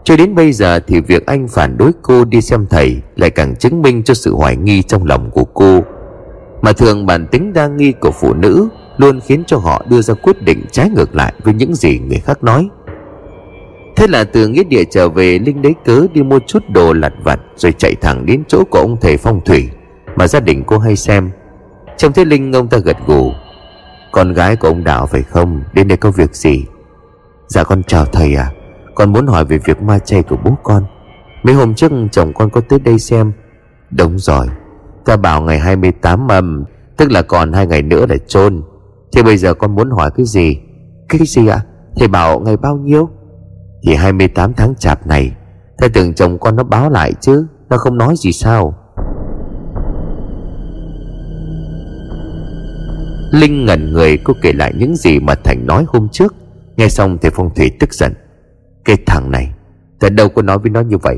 Cho 0.05 0.17
đến 0.17 0.35
bây 0.35 0.53
giờ 0.53 0.81
thì 0.87 1.01
việc 1.01 1.27
anh 1.27 1.49
phản 1.49 1.79
đối 1.79 1.91
cô 2.03 2.25
đi 2.25 2.41
xem 2.41 2.67
thầy 2.71 3.03
Lại 3.17 3.31
càng 3.31 3.57
chứng 3.57 3.83
minh 3.83 4.03
cho 4.03 4.15
sự 4.15 4.35
hoài 4.35 4.57
nghi 4.57 4.83
trong 4.83 5.07
lòng 5.07 5.31
của 5.31 5.45
cô. 5.45 5.81
Mà 6.63 6.73
thường 6.73 7.07
bản 7.07 7.27
tính 7.27 7.53
đa 7.53 7.67
nghi 7.67 7.93
của 7.93 8.11
phụ 8.11 8.35
nữ 8.35 8.69
Luôn 8.97 9.21
khiến 9.21 9.43
cho 9.47 9.57
họ 9.57 9.83
đưa 9.89 10.03
ra 10.03 10.15
quyết 10.15 10.43
định 10.43 10.65
trái 10.73 10.91
ngược 10.91 11.15
lại 11.15 11.33
với 11.45 11.55
những 11.55 11.75
gì 11.75 11.99
người 11.99 12.19
khác 12.19 12.45
nói. 12.45 12.69
Thế 13.97 14.07
là 14.07 14.25
từ 14.25 14.49
nghĩa 14.49 14.65
địa 14.65 14.85
trở 14.85 15.09
về, 15.09 15.39
Linh 15.39 15.63
lấy 15.63 15.75
cớ 15.85 16.07
đi 16.13 16.23
mua 16.23 16.39
chút 16.47 16.63
đồ 16.69 16.93
lặt 16.93 17.13
vặt, 17.25 17.41
Rồi 17.57 17.73
chạy 17.73 17.95
thẳng 17.95 18.27
đến 18.27 18.43
chỗ 18.49 18.65
của 18.71 18.79
ông 18.79 18.97
thầy 19.01 19.17
phong 19.17 19.41
thủy, 19.45 19.69
Mà 20.17 20.29
gia 20.29 20.41
đình 20.41 20.65
cô 20.67 20.79
hay 20.79 20.97
xem. 20.97 21.31
Trong 21.97 22.13
thế 22.13 22.25
Linh, 22.25 22.53
ông 22.53 22.69
ta 22.69 22.79
gật 22.79 22.97
gù. 23.07 23.33
Con 24.13 24.33
gái 24.33 24.57
của 24.57 24.69
ông 24.69 24.85
Đạo 24.85 25.07
phải 25.07 25.23
không? 25.23 25.63
Đến 25.73 25.89
đây 25.89 25.97
có 25.97 26.11
việc 26.11 26.35
gì? 26.35 26.65
Dạ 27.49 27.65
con 27.65 27.83
chào 27.83 28.05
thầy 28.05 28.35
à 28.35 28.51
Con 28.95 29.13
muốn 29.13 29.27
hỏi 29.27 29.45
về 29.45 29.59
việc 29.59 29.83
ma 29.83 29.99
chay 29.99 30.23
của 30.23 30.37
bố 30.45 30.57
con. 30.63 30.85
Mấy 31.43 31.55
hôm 31.55 31.75
trước 31.75 31.93
chồng 32.13 32.33
con 32.33 32.51
có 32.51 32.61
tới 32.61 32.79
đây 32.79 32.99
xem. 32.99 33.33
Đúng 33.91 34.19
rồi. 34.19 34.47
Ta 35.05 35.17
bảo 35.17 35.43
ngày 35.43 35.59
28 35.59 36.29
âm, 36.29 36.65
Tức 36.97 37.13
là 37.13 37.23
còn 37.23 37.53
hai 37.53 37.67
ngày 37.67 37.83
nữa 37.83 38.07
là 38.09 38.17
chôn. 38.27 38.63
Thế 39.13 39.23
bây 39.23 39.37
giờ 39.37 39.55
con 39.55 39.75
muốn 39.75 39.91
hỏi 39.91 40.11
cái 40.17 40.27
gì? 40.27 40.59
Cái 41.09 41.21
gì 41.27 41.47
ạ? 41.47 41.57
À? 41.57 41.67
Thầy 41.97 42.09
bảo 42.09 42.41
ngày 42.41 42.57
bao 42.57 42.77
nhiêu? 42.77 43.09
Thì 43.87 43.95
28 43.95 44.53
tháng 44.55 44.75
chạp 44.75 45.07
này 45.07 45.33
Thầy 45.79 45.89
tưởng 45.89 46.15
chồng 46.15 46.39
con 46.39 46.57
nó 46.57 46.63
báo 46.63 46.91
lại 46.91 47.13
chứ, 47.21 47.47
Nó 47.69 47.77
không 47.77 47.99
nói 47.99 48.15
gì 48.17 48.33
sao? 48.33 48.75
Linh 53.33 53.65
ngẩn 53.65 53.93
người, 53.93 54.19
cô 54.25 54.35
kể 54.43 54.53
lại 54.53 54.73
những 54.77 54.97
gì 54.97 55.21
mà 55.21 55.35
Thành 55.35 55.67
nói 55.67 55.85
hôm 55.89 56.09
trước. 56.13 56.35
Nghe 56.77 56.89
xong 56.89 57.19
thì 57.23 57.29
phong 57.33 57.55
thủy 57.55 57.71
tức 57.81 57.95
giận. 57.95 58.13
Cái 58.85 58.97
thằng 59.07 59.31
này 59.31 59.53
Thật 60.01 60.09
đâu 60.09 60.29
có 60.29 60.43
nói 60.43 60.59
với 60.59 60.71
nó 60.71 60.81
như 60.81 60.99
vậy? 60.99 61.17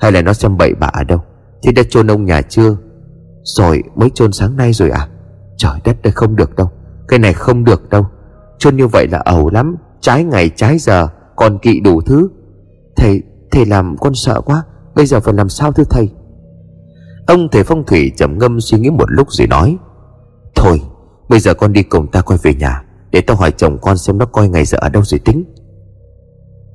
Hay 0.00 0.12
là 0.12 0.22
nó 0.22 0.32
xem 0.32 0.56
bậy 0.56 0.74
bạ 0.74 0.86
ở 0.86 1.04
đâu? 1.04 1.20
Thì 1.62 1.72
đã 1.72 1.82
chôn 1.90 2.10
ông 2.10 2.24
nhà 2.24 2.42
chưa? 2.42 2.76
Rồi, 3.42 3.82
mới 3.94 4.10
chôn 4.10 4.32
sáng 4.32 4.56
nay 4.56 4.72
rồi 4.72 4.90
à? 4.90 5.08
Trời 5.56 5.80
đất 5.84 6.02
đây 6.02 6.12
không 6.12 6.36
được 6.36 6.56
đâu. 6.56 6.70
Cái 7.08 7.18
này 7.18 7.32
không 7.32 7.64
được 7.64 7.88
đâu. 7.88 8.06
Chôn 8.58 8.76
như 8.76 8.86
vậy 8.86 9.06
là 9.10 9.18
ẩu 9.18 9.50
lắm. 9.50 9.76
Trái 10.00 10.24
ngày, 10.24 10.50
trái 10.56 10.78
giờ. 10.78 11.08
Còn 11.40 11.58
kỵ 11.58 11.80
đủ 11.80 12.00
thứ. 12.00 12.28
Thầy 12.96 13.22
Thầy 13.50 13.66
làm 13.66 13.96
con 14.00 14.14
sợ 14.14 14.40
quá, 14.40 14.62
Bây 14.94 15.06
giờ 15.06 15.20
phải 15.20 15.34
làm 15.34 15.48
sao 15.48 15.72
thưa 15.72 15.84
thầy? 15.90 16.08
Ông 17.26 17.48
thầy 17.52 17.64
phong 17.64 17.86
thủy 17.86 18.12
trầm 18.16 18.38
ngâm 18.38 18.60
suy 18.60 18.78
nghĩ 18.78 18.90
một 18.90 19.10
lúc 19.10 19.26
rồi 19.30 19.46
nói, 19.46 19.76
Thôi, 20.54 20.80
Bây 21.28 21.40
giờ 21.40 21.54
con 21.54 21.72
đi 21.72 21.82
cùng 21.82 22.06
ta 22.10 22.20
quay 22.20 22.38
về 22.42 22.54
nhà, 22.54 22.82
để 23.10 23.20
tao 23.20 23.36
hỏi 23.36 23.52
chồng 23.56 23.78
con 23.82 23.98
xem 23.98 24.18
nó 24.18 24.26
coi 24.26 24.48
ngày 24.48 24.64
giờ 24.64 24.78
ở 24.80 24.88
đâu 24.88 25.02
rồi 25.04 25.18
tính. 25.18 25.44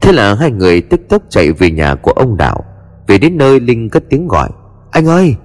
Thế 0.01 0.11
là 0.11 0.35
hai 0.35 0.51
người 0.51 0.81
tức 0.81 1.01
tốc 1.09 1.23
chạy 1.29 1.51
về 1.51 1.71
nhà 1.71 1.95
của 1.95 2.11
ông 2.11 2.37
Đạo, 2.37 2.63
Về 3.07 3.17
đến 3.17 3.37
nơi 3.37 3.59
Linh 3.59 3.89
cất 3.89 4.03
tiếng 4.09 4.27
gọi, 4.27 4.49
Anh 4.91 5.05
ơi! 5.05 5.35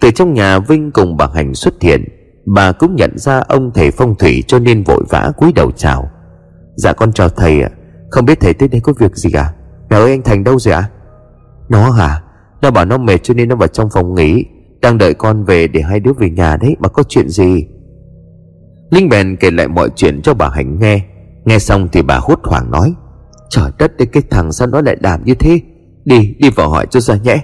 Từ 0.00 0.10
trong 0.10 0.34
nhà 0.34 0.58
Vinh 0.58 0.90
cùng 0.90 1.16
bà 1.16 1.28
Hành 1.34 1.54
xuất 1.54 1.82
hiện, 1.82 2.04
Bà 2.46 2.72
cũng 2.72 2.96
nhận 2.96 3.18
ra 3.18 3.38
ông 3.48 3.70
thầy 3.74 3.90
phong 3.90 4.14
thủy 4.14 4.44
cho 4.46 4.58
nên 4.58 4.84
vội 4.84 5.04
vã 5.08 5.32
cúi 5.36 5.52
đầu 5.52 5.70
chào. 5.70 6.10
Dạ 6.76 6.92
con 6.92 7.12
chào 7.12 7.28
thầy 7.28 7.62
ạ. 7.62 7.70
Không 8.10 8.24
biết 8.24 8.40
thầy 8.40 8.54
tới 8.54 8.68
đây 8.68 8.80
có 8.80 8.92
việc 8.98 9.16
gì 9.16 9.30
cả. 9.30 9.52
Mẹ 9.90 9.96
ơi, 9.96 10.10
anh 10.10 10.22
Thành 10.22 10.44
đâu 10.44 10.58
rồi 10.58 10.74
ạ? 10.74 10.90
Nó 11.68 11.90
hả? 11.90 12.22
Nó 12.62 12.70
bảo 12.70 12.84
nó 12.84 12.98
mệt 12.98 13.18
cho 13.22 13.34
nên 13.34 13.48
nó 13.48 13.56
vào 13.56 13.68
trong 13.68 13.90
phòng 13.90 14.14
nghỉ. 14.14 14.44
Đang 14.80 14.98
đợi 14.98 15.14
con 15.14 15.44
về 15.44 15.68
để 15.68 15.82
hai 15.82 16.00
đứa 16.00 16.12
về 16.12 16.30
nhà 16.30 16.56
đấy. 16.56 16.76
Mà 16.78 16.88
có 16.88 17.02
chuyện 17.02 17.28
gì? 17.28 17.66
Linh 18.90 19.08
bèn 19.08 19.36
kể 19.36 19.50
lại 19.50 19.68
mọi 19.68 19.88
chuyện 19.96 20.22
cho 20.22 20.34
bà 20.34 20.48
Hạnh 20.48 20.78
nghe. 20.80 21.00
Nghe 21.44 21.58
xong 21.58 21.88
thì 21.92 22.02
bà 22.02 22.18
hốt 22.18 22.40
hoảng 22.44 22.70
nói, 22.70 22.94
Trời 23.50 23.70
đất 23.78 23.96
đấy 23.96 24.08
cái 24.12 24.22
thằng 24.30 24.52
sao 24.52 24.68
nó 24.68 24.80
lại 24.80 24.96
làm 25.00 25.24
như 25.24 25.34
thế? 25.34 25.60
Đi 26.04 26.34
đi 26.38 26.50
vào 26.50 26.70
hỏi 26.70 26.86
cho 26.90 27.00
ra 27.00 27.16
nhé. 27.16 27.36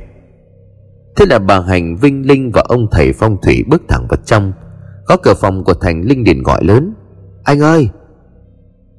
Thế 1.17 1.27
là 1.27 1.39
bà 1.39 1.61
Hành 1.61 1.97
Vinh 1.97 2.27
Linh 2.27 2.51
và 2.51 2.63
ông 2.69 2.87
thầy 2.91 3.13
phong 3.13 3.37
thủy 3.43 3.65
bước 3.69 3.83
thẳng 3.89 4.07
vào 4.09 4.19
trong. 4.25 4.53
Có 5.07 5.17
cửa 5.17 5.35
phòng 5.35 5.65
của 5.65 5.75
Thành 5.75 6.03
Linh 6.05 6.25
liền 6.25 6.43
gọi 6.43 6.65
lớn, 6.65 6.95
Anh 7.45 7.61
ơi 7.61 7.89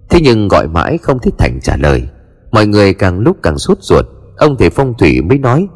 Thế 0.10 0.20
nhưng 0.24 0.48
gọi 0.48 0.68
mãi 0.68 0.98
không 0.98 1.20
thấy 1.20 1.32
Thành 1.38 1.60
trả 1.62 1.78
lời. 1.78 2.04
Mọi 2.52 2.68
người 2.68 2.94
càng 2.94 3.20
lúc 3.20 3.38
càng 3.44 3.58
sốt 3.58 3.78
ruột. 3.82 4.06
Ông 4.38 4.56
thầy 4.58 4.70
phong 4.70 4.94
thủy 4.98 5.22
mới 5.22 5.38
nói, 5.38 5.68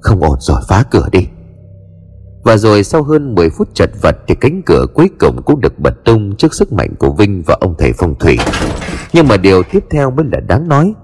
Không 0.00 0.20
ổn 0.20 0.36
rồi, 0.40 0.60
phá 0.68 0.84
cửa 0.90 1.08
đi. 1.12 1.26
Và 2.42 2.56
rồi 2.56 2.84
sau 2.84 3.02
hơn 3.02 3.34
10 3.34 3.50
phút 3.50 3.68
chật 3.74 3.90
vật 4.02 4.16
Thì 4.26 4.34
cánh 4.34 4.62
cửa 4.66 4.86
cuối 4.94 5.10
cùng 5.20 5.42
cũng 5.42 5.60
được 5.60 5.78
bật 5.78 6.04
tung 6.04 6.36
Trước 6.36 6.54
sức 6.54 6.72
mạnh 6.72 6.94
của 6.98 7.10
Vinh 7.10 7.42
và 7.46 7.56
ông 7.60 7.74
thầy 7.78 7.92
phong 7.92 8.14
thủy. 8.14 8.38
Nhưng 9.12 9.28
mà 9.28 9.36
điều 9.36 9.62
tiếp 9.62 9.84
theo 9.90 10.10
mới 10.10 10.26
là 10.32 10.40
đáng 10.40 10.68
nói, 10.68 10.94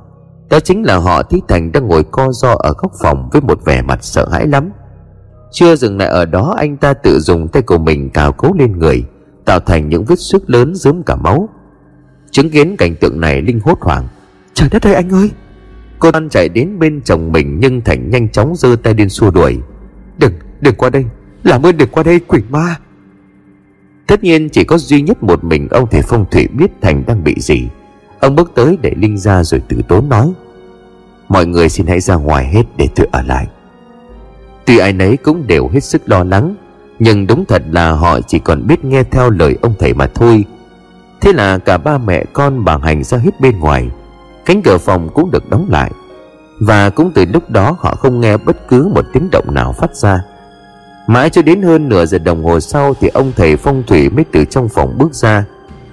Đó 0.50 0.60
chính 0.60 0.86
là 0.86 0.96
họ 0.96 1.22
Thí 1.22 1.40
Thành 1.48 1.72
đang 1.72 1.88
ngồi 1.88 2.04
co 2.04 2.32
do 2.32 2.54
ở 2.58 2.74
góc 2.78 2.92
phòng 3.02 3.28
Với 3.32 3.40
một 3.40 3.64
vẻ 3.64 3.82
mặt 3.82 3.98
sợ 4.04 4.28
hãi 4.32 4.46
lắm. 4.46 4.70
Chưa 5.52 5.76
dừng 5.76 5.98
lại 5.98 6.08
ở 6.08 6.24
đó, 6.24 6.54
Anh 6.58 6.76
ta 6.76 6.94
tự 6.94 7.20
dùng 7.20 7.48
tay 7.48 7.62
của 7.62 7.78
mình 7.78 8.10
cào 8.10 8.32
cấu 8.32 8.54
lên 8.58 8.78
người, 8.78 9.04
Tạo 9.44 9.60
thành 9.60 9.88
những 9.88 10.04
vết 10.04 10.18
sức 10.18 10.50
lớn 10.50 10.74
dớm 10.74 11.02
cả 11.02 11.16
máu. 11.16 11.48
Chứng 12.36 12.50
kiến 12.50 12.76
cảnh 12.76 12.94
tượng 13.00 13.20
này 13.20 13.42
Linh 13.42 13.60
hốt 13.60 13.80
hoảng. 13.80 14.08
Trời 14.54 14.68
đất 14.72 14.86
ơi 14.86 14.94
anh 14.94 15.10
ơi! 15.10 15.30
Cô 15.98 16.10
An 16.10 16.28
chạy 16.28 16.48
đến 16.48 16.78
bên 16.78 17.00
chồng 17.04 17.32
mình 17.32 17.58
Nhưng 17.60 17.80
Thành 17.80 18.10
nhanh 18.10 18.28
chóng 18.28 18.56
giơ 18.56 18.76
tay 18.82 18.94
lên 18.94 19.08
xua 19.08 19.30
đuổi. 19.30 19.58
Đừng, 20.18 20.32
đừng 20.60 20.74
qua 20.74 20.90
đây. 20.90 21.04
Làm 21.44 21.62
ơn 21.62 21.76
đừng 21.76 21.88
qua 21.88 22.02
đây 22.02 22.20
quỷ 22.20 22.40
ma. 22.48 22.76
Tất 24.06 24.24
nhiên 24.24 24.48
chỉ 24.48 24.64
có 24.64 24.78
duy 24.78 25.02
nhất 25.02 25.22
một 25.22 25.44
mình 25.44 25.68
Ông 25.70 25.88
thầy 25.90 26.02
phong 26.02 26.24
thủy 26.30 26.46
biết 26.46 26.70
Thành 26.80 27.04
đang 27.06 27.24
bị 27.24 27.34
gì. 27.38 27.68
Ông 28.20 28.36
bước 28.36 28.52
tới 28.54 28.78
để 28.82 28.92
Linh 28.96 29.18
ra 29.18 29.44
rồi 29.44 29.62
tự 29.68 29.82
tốn 29.88 30.08
nói 30.08 30.32
Mọi 31.28 31.46
người 31.46 31.68
xin 31.68 31.86
hãy 31.86 32.00
ra 32.00 32.14
ngoài 32.14 32.46
hết 32.46 32.64
để 32.76 32.88
tôi 32.96 33.06
ở 33.12 33.22
lại. 33.22 33.46
Tuy 34.64 34.78
ai 34.78 34.92
nấy 34.92 35.16
cũng 35.16 35.46
đều 35.46 35.68
hết 35.68 35.84
sức 35.84 36.08
lo 36.08 36.24
lắng 36.24 36.54
Nhưng 36.98 37.26
đúng 37.26 37.44
thật 37.44 37.62
là 37.70 37.92
họ 37.92 38.20
chỉ 38.20 38.38
còn 38.38 38.66
biết 38.66 38.84
nghe 38.84 39.02
theo 39.02 39.30
lời 39.30 39.56
ông 39.62 39.74
thầy 39.78 39.94
mà 39.94 40.06
thôi 40.06 40.44
Thế 41.26 41.32
là 41.32 41.58
cả 41.58 41.78
ba 41.78 41.98
mẹ 41.98 42.24
con 42.32 42.64
bà 42.64 42.78
Hành 42.82 43.04
ra 43.04 43.18
hết 43.18 43.40
bên 43.40 43.58
ngoài. 43.58 43.90
Cánh 44.44 44.62
cửa 44.62 44.78
phòng 44.78 45.08
cũng 45.14 45.30
được 45.30 45.50
đóng 45.50 45.66
lại. 45.70 45.90
Và 46.60 46.90
cũng 46.90 47.12
từ 47.14 47.24
lúc 47.32 47.50
đó 47.50 47.76
họ 47.78 47.94
không 47.94 48.20
nghe 48.20 48.36
bất 48.36 48.68
cứ 48.68 48.90
một 48.94 49.04
tiếng 49.12 49.28
động 49.32 49.54
nào 49.54 49.72
phát 49.72 49.96
ra. 49.96 50.24
Mãi 51.06 51.30
cho 51.30 51.42
đến 51.42 51.62
hơn 51.62 51.88
nửa 51.88 52.06
giờ 52.06 52.18
đồng 52.18 52.44
hồ 52.44 52.60
sau 52.60 52.94
Thì 53.00 53.08
ông 53.08 53.32
thầy 53.36 53.56
phong 53.56 53.82
thủy 53.86 54.08
mới 54.10 54.24
từ 54.32 54.44
trong 54.44 54.68
phòng 54.68 54.98
bước 54.98 55.14
ra, 55.14 55.44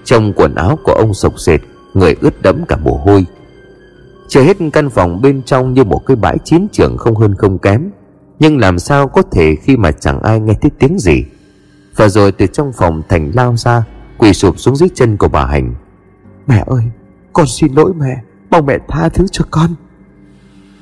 Trong 0.04 0.34
quần 0.34 0.56
áo 0.56 0.80
của 0.84 0.94
ông 0.94 1.14
sộc 1.14 1.40
sệt, 1.40 1.62
Người 1.94 2.16
ướt 2.22 2.42
đẫm 2.42 2.66
cả 2.66 2.78
mồ 2.78 3.02
hôi. 3.06 3.26
Chờ 4.28 4.42
hết 4.42 4.58
căn 4.74 4.90
phòng 4.90 5.22
bên 5.22 5.42
trong 5.46 5.74
như 5.74 5.84
một 5.84 6.06
cái 6.06 6.16
bãi 6.16 6.38
chiến 6.46 6.68
trường 6.72 6.98
không 6.98 7.16
hơn 7.16 7.36
không 7.36 7.58
kém, 7.58 7.90
Nhưng 8.40 8.58
làm 8.58 8.80
sao 8.80 9.08
có 9.08 9.22
thể 9.32 9.56
khi 9.56 9.78
mà 9.78 9.92
chẳng 9.92 10.22
ai 10.22 10.40
nghe 10.40 10.54
thấy 10.62 10.72
tiếng 10.80 11.00
gì. 11.00 11.26
Và 11.96 12.10
rồi 12.10 12.32
từ 12.32 12.48
trong 12.48 12.74
phòng 12.74 13.02
Thành 13.10 13.32
lao 13.36 13.56
ra 13.58 13.84
Quỳ 14.18 14.34
sụp 14.34 14.60
xuống 14.60 14.76
dưới 14.76 14.90
chân 14.96 15.18
của 15.18 15.28
bà 15.28 15.46
Hành. 15.46 15.74
Mẹ 16.48 16.64
ơi 16.68 16.84
Con 17.34 17.48
xin 17.48 17.74
lỗi 17.74 17.94
mẹ 18.00 18.22
Mong 18.50 18.66
mẹ 18.66 18.78
tha 18.88 19.10
thứ 19.10 19.26
cho 19.32 19.46
con. 19.52 19.70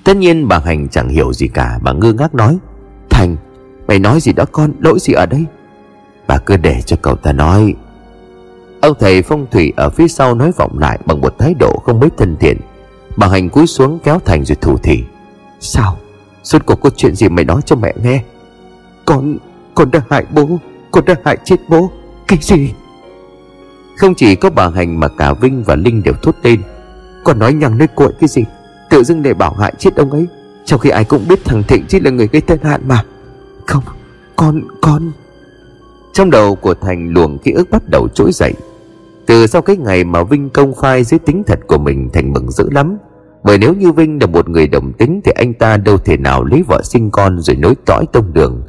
Tất 0.04 0.18
nhiên 0.18 0.48
bà 0.48 0.60
Hành 0.60 0.88
chẳng 0.90 1.10
hiểu 1.10 1.34
gì 1.34 1.48
cả 1.48 1.80
Bà 1.82 1.94
ngơ 1.94 2.14
ngác 2.14 2.36
nói 2.36 2.58
Thành 3.10 3.36
Mày 3.88 4.00
nói 4.00 4.20
gì 4.20 4.34
đó 4.34 4.46
con 4.52 4.72
Lỗi 4.80 5.00
gì 5.00 5.14
ở 5.14 5.26
đây? 5.26 5.46
Bà 6.28 6.38
cứ 6.38 6.58
để 6.58 6.82
cho 6.82 6.98
cậu 7.02 7.16
ta 7.16 7.32
nói. 7.32 7.74
Ông 8.82 8.94
thầy 9.00 9.22
phong 9.22 9.46
thủy 9.52 9.74
ở 9.78 9.90
phía 9.90 10.08
sau 10.08 10.36
nói 10.36 10.52
vọng 10.58 10.80
lại 10.80 11.00
Bằng 11.06 11.22
một 11.22 11.36
thái 11.40 11.54
độ 11.60 11.82
không 11.86 12.00
mấy 12.00 12.10
thân 12.18 12.36
thiện. 12.40 12.58
Bà 13.18 13.28
Hành 13.28 13.50
cúi 13.50 13.68
xuống 13.68 14.00
kéo 14.04 14.20
Thành 14.26 14.46
rồi 14.46 14.56
thủ 14.56 14.78
thỉ. 14.78 15.04
Sao? 15.60 15.98
Suốt 16.44 16.66
cuộc 16.66 16.82
có 16.82 16.90
chuyện 16.98 17.16
gì 17.16 17.30
mày 17.30 17.46
nói 17.46 17.62
cho 17.66 17.76
mẹ 17.76 17.94
nghe. 18.04 18.24
Con 19.06 19.38
Con 19.76 19.92
đã 19.92 20.02
hại 20.10 20.26
bố 20.32 20.60
Con 20.92 21.06
đã 21.06 21.16
hại 21.26 21.38
chết 21.44 21.58
bố. 21.70 21.92
Cái 22.28 22.40
gì 22.42 22.74
không 23.98 24.16
chỉ 24.16 24.36
có 24.36 24.50
bà 24.50 24.70
Hành 24.70 25.00
mà 25.00 25.08
cả 25.08 25.34
Vinh 25.34 25.64
và 25.64 25.76
Linh 25.76 26.04
đều 26.04 26.14
thốt 26.22 26.36
lên. 26.44 26.62
Còn 27.24 27.40
nói 27.40 27.54
nhằng 27.54 27.78
nơi 27.78 27.88
cuội 27.88 28.12
cái 28.20 28.28
gì? 28.28 28.44
Tự 28.90 29.04
dưng 29.04 29.24
để 29.24 29.34
bảo 29.34 29.54
hại 29.54 29.74
chết 29.78 29.96
ông 29.96 30.12
ấy, 30.12 30.28
Trong 30.66 30.80
khi 30.80 30.90
ai 30.90 31.04
cũng 31.04 31.28
biết 31.30 31.46
thằng 31.46 31.64
Thịnh 31.64 31.86
chỉ 31.88 32.00
là 32.00 32.12
người 32.12 32.28
gây 32.28 32.42
tai 32.42 32.58
nạn 32.64 32.82
mà. 32.88 33.04
Không, 33.68 33.84
Con 34.36 34.62
Con. 34.82 35.12
Trong 36.14 36.32
đầu 36.32 36.56
của 36.56 36.74
Thành, 36.74 37.10
luồng 37.14 37.38
ký 37.38 37.52
ức 37.52 37.72
bắt 37.72 37.90
đầu 37.90 38.08
trỗi 38.08 38.32
dậy. 38.34 38.54
Từ 39.26 39.48
sau 39.48 39.62
cái 39.62 39.78
ngày 39.78 40.04
mà 40.04 40.24
Vinh 40.24 40.50
công 40.50 40.76
khai 40.76 41.04
dưới 41.04 41.20
tính 41.20 41.44
thật 41.48 41.60
của 41.68 41.78
mình, 41.78 42.10
Thành 42.14 42.34
mừng 42.34 42.52
dữ 42.52 42.70
lắm. 42.70 42.98
Bởi 43.44 43.58
nếu 43.58 43.74
như 43.74 43.92
Vinh 43.92 44.18
là 44.22 44.28
một 44.28 44.50
người 44.50 44.68
đồng 44.68 44.94
tính 44.94 45.22
Thì 45.24 45.32
anh 45.36 45.54
ta 45.54 45.78
đâu 45.78 45.98
thể 45.98 46.18
nào 46.18 46.44
lấy 46.44 46.64
vợ 46.68 46.82
sinh 46.84 47.12
con 47.12 47.42
Rồi 47.42 47.56
nối 47.56 47.76
dõi 47.88 48.06
tông 48.14 48.34
đường. 48.34 48.64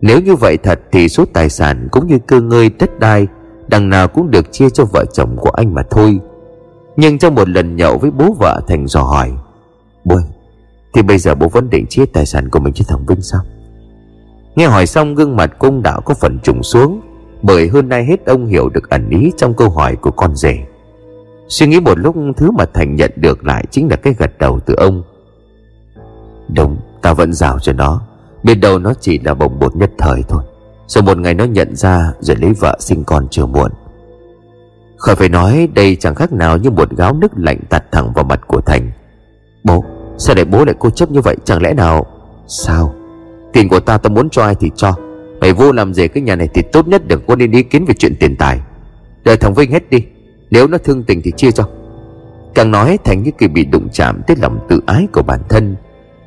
Nếu 0.00 0.20
như 0.20 0.34
vậy 0.34 0.56
thật 0.56 0.80
thì 0.92 1.08
số 1.08 1.24
tài 1.32 1.48
sản 1.48 1.88
Cũng 1.90 2.06
như 2.06 2.18
cơ 2.26 2.40
ngơi 2.40 2.70
đất 2.78 2.98
đai 2.98 3.26
Đằng 3.72 3.88
nào 3.88 4.08
cũng 4.08 4.30
được 4.30 4.52
chia 4.52 4.70
cho 4.70 4.84
vợ 4.84 5.04
chồng 5.12 5.36
của 5.36 5.50
anh 5.50 5.74
mà 5.74 5.82
thôi. 5.90 6.18
Nhưng 6.96 7.18
trong 7.18 7.34
một 7.34 7.48
lần 7.48 7.76
nhậu 7.76 7.98
với 7.98 8.10
bố 8.10 8.32
vợ 8.38 8.60
Thành 8.68 8.86
dò 8.86 9.02
hỏi, 9.02 9.30
Bố 10.04 10.16
Thì 10.94 11.02
bây 11.02 11.18
giờ 11.18 11.34
bố 11.34 11.48
vẫn 11.48 11.70
định 11.70 11.86
chia 11.86 12.06
tài 12.06 12.26
sản 12.26 12.48
của 12.48 12.60
mình 12.60 12.72
cho 12.74 12.84
thằng 12.88 13.06
Vinh 13.06 13.22
sao? 13.22 13.40
Nghe 14.56 14.66
hỏi 14.66 14.86
xong, 14.86 15.14
gương 15.14 15.36
mặt 15.36 15.50
cung 15.58 15.82
đạo 15.82 16.00
có 16.00 16.14
phần 16.14 16.38
trùng 16.42 16.62
xuống, 16.62 17.00
bởi 17.42 17.68
hơn 17.68 17.88
nay 17.88 18.04
hết 18.04 18.26
ông 18.26 18.46
hiểu 18.46 18.68
được 18.68 18.90
ẩn 18.90 19.08
ý 19.08 19.32
trong 19.36 19.54
câu 19.54 19.70
hỏi 19.70 19.96
của 19.96 20.10
con 20.10 20.36
rể. 20.36 20.58
Suy 21.48 21.66
nghĩ 21.66 21.80
một 21.80 21.98
lúc, 21.98 22.16
thứ 22.36 22.50
mà 22.50 22.64
thành 22.74 22.96
nhận 22.96 23.10
được 23.16 23.44
lại 23.44 23.64
chính 23.70 23.90
là 23.90 23.96
cái 23.96 24.14
gật 24.18 24.38
đầu 24.38 24.60
từ 24.60 24.74
ông. 24.74 25.02
Đúng, 26.56 26.76
ta 27.02 27.12
vẫn 27.12 27.32
rào 27.32 27.58
cho 27.58 27.72
nó, 27.72 28.02
biết 28.42 28.54
đâu 28.54 28.78
nó 28.78 28.92
chỉ 29.00 29.18
là 29.18 29.34
bồng 29.34 29.58
bột 29.58 29.76
nhất 29.76 29.90
thời 29.98 30.22
thôi 30.28 30.42
rồi 30.92 31.02
một 31.02 31.18
ngày 31.18 31.34
nó 31.34 31.44
nhận 31.44 31.76
ra 31.76 32.12
rồi 32.20 32.36
lấy 32.40 32.52
vợ 32.52 32.76
sinh 32.80 33.04
con 33.04 33.28
chưa 33.30 33.46
muộn. 33.46 33.70
Khỏi 34.96 35.16
phải 35.16 35.28
nói 35.28 35.68
đây 35.74 35.96
chẳng 36.00 36.14
khác 36.14 36.32
nào 36.32 36.58
như 36.58 36.70
một 36.70 36.96
gáo 36.96 37.14
nước 37.14 37.32
lạnh 37.36 37.58
tạt 37.68 37.92
thẳng 37.92 38.12
vào 38.14 38.24
mặt 38.24 38.40
của 38.46 38.60
thành. 38.60 38.90
Bố, 39.64 39.84
sao 40.18 40.34
để 40.34 40.44
bố 40.44 40.64
lại 40.64 40.74
cố 40.78 40.90
chấp 40.90 41.10
như 41.10 41.20
vậy? 41.20 41.36
Chẳng 41.44 41.62
lẽ 41.62 41.74
nào? 41.74 42.06
Sao? 42.46 42.94
Tiền 43.52 43.68
của 43.68 43.80
ta 43.80 43.98
ta 43.98 44.08
muốn 44.08 44.30
cho 44.30 44.42
ai 44.42 44.54
thì 44.54 44.70
cho. 44.76 44.94
Mày 45.40 45.52
vô 45.52 45.72
làm 45.72 45.94
gì 45.94 46.08
cái 46.08 46.22
nhà 46.22 46.36
này 46.36 46.48
thì 46.54 46.62
tốt 46.72 46.88
nhất 46.88 47.02
đừng 47.06 47.26
có 47.26 47.36
nên 47.36 47.52
ý 47.52 47.62
kiến 47.62 47.84
về 47.84 47.94
chuyện 47.98 48.16
tiền 48.20 48.36
tài. 48.36 48.60
Đợi 49.24 49.36
thằng 49.36 49.54
Vinh 49.54 49.72
hết 49.72 49.90
đi. 49.90 50.06
Nếu 50.50 50.66
nó 50.66 50.78
thương 50.78 51.02
tình 51.02 51.20
thì 51.24 51.32
chia 51.36 51.50
cho. 51.50 51.68
Càng 52.54 52.70
nói 52.70 52.98
Thành 53.04 53.22
như 53.22 53.30
kỳ 53.38 53.48
bị 53.48 53.64
đụng 53.64 53.88
chạm 53.92 54.22
tới 54.26 54.36
lòng 54.40 54.58
tự 54.68 54.80
ái 54.86 55.06
của 55.12 55.22
bản 55.22 55.40
thân. 55.48 55.76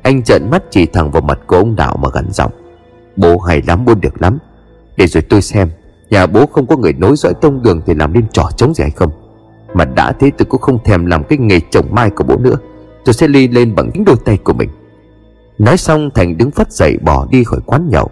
Anh 0.02 0.22
trợn 0.22 0.50
mắt 0.50 0.62
chỉ 0.70 0.86
thẳng 0.86 1.10
vào 1.10 1.22
mặt 1.22 1.38
của 1.46 1.56
ông 1.56 1.76
Đạo 1.76 1.96
mà 1.96 2.08
gằn 2.14 2.32
giọng. 2.32 2.52
Bố 3.16 3.38
hay 3.38 3.62
lắm 3.66 3.84
buôn 3.84 4.00
được 4.00 4.22
lắm. 4.22 4.38
Để 4.96 5.06
rồi 5.06 5.22
tôi 5.22 5.42
xem, 5.42 5.70
Nhà 6.10 6.26
bố 6.26 6.46
không 6.46 6.66
có 6.66 6.76
người 6.76 6.92
nối 6.92 7.16
dõi 7.16 7.34
tông 7.40 7.62
đường 7.62 7.80
Thì 7.86 7.94
làm 7.94 8.12
nên 8.12 8.26
trò 8.32 8.50
chống 8.56 8.74
gì 8.74 8.82
hay 8.82 8.90
không? 8.90 9.10
Mà 9.74 9.84
đã 9.84 10.12
thế 10.12 10.30
tôi 10.38 10.46
cũng 10.46 10.60
không 10.60 10.78
thèm 10.84 11.06
làm 11.06 11.24
cái 11.24 11.38
nghề 11.38 11.60
trồng 11.70 11.86
mai 11.90 12.10
của 12.10 12.24
bố 12.24 12.36
nữa. 12.36 12.56
Tôi 13.04 13.12
sẽ 13.12 13.28
ly 13.28 13.48
lên 13.48 13.74
bằng 13.74 13.90
những 13.94 14.04
đôi 14.04 14.16
tay 14.24 14.36
của 14.36 14.52
mình. 14.52 14.68
Nói 15.58 15.76
xong, 15.76 16.10
Thành 16.14 16.38
đứng 16.38 16.50
phất 16.50 16.72
dậy 16.72 16.96
bỏ 17.02 17.26
đi 17.30 17.44
khỏi 17.44 17.60
quán 17.66 17.88
nhậu. 17.90 18.10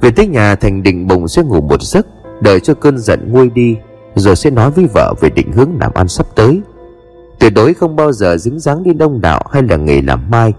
Về 0.00 0.10
tới 0.10 0.26
nhà, 0.26 0.54
Thành 0.54 0.82
định 0.82 1.06
bụng 1.06 1.28
sẽ 1.28 1.42
ngủ 1.42 1.60
một 1.60 1.82
giấc, 1.82 2.06
Đợi 2.40 2.60
cho 2.60 2.74
cơn 2.74 2.98
giận 2.98 3.32
nguôi 3.32 3.50
đi, 3.50 3.76
Rồi 4.14 4.36
sẽ 4.36 4.50
nói 4.50 4.70
với 4.70 4.86
vợ 4.94 5.14
về 5.20 5.30
định 5.30 5.52
hướng 5.52 5.70
làm 5.80 5.92
ăn 5.94 6.08
sắp 6.08 6.26
tới. 6.34 6.60
Tuyệt 7.38 7.52
đối 7.54 7.74
không 7.74 7.96
bao 7.96 8.12
giờ 8.12 8.36
dính 8.36 8.58
dáng 8.58 8.82
đi 8.82 8.94
đông 8.94 9.20
đạo 9.20 9.42
Hay 9.50 9.62
là 9.62 9.76
nghề 9.76 10.02
làm 10.02 10.30
mai. 10.30 10.52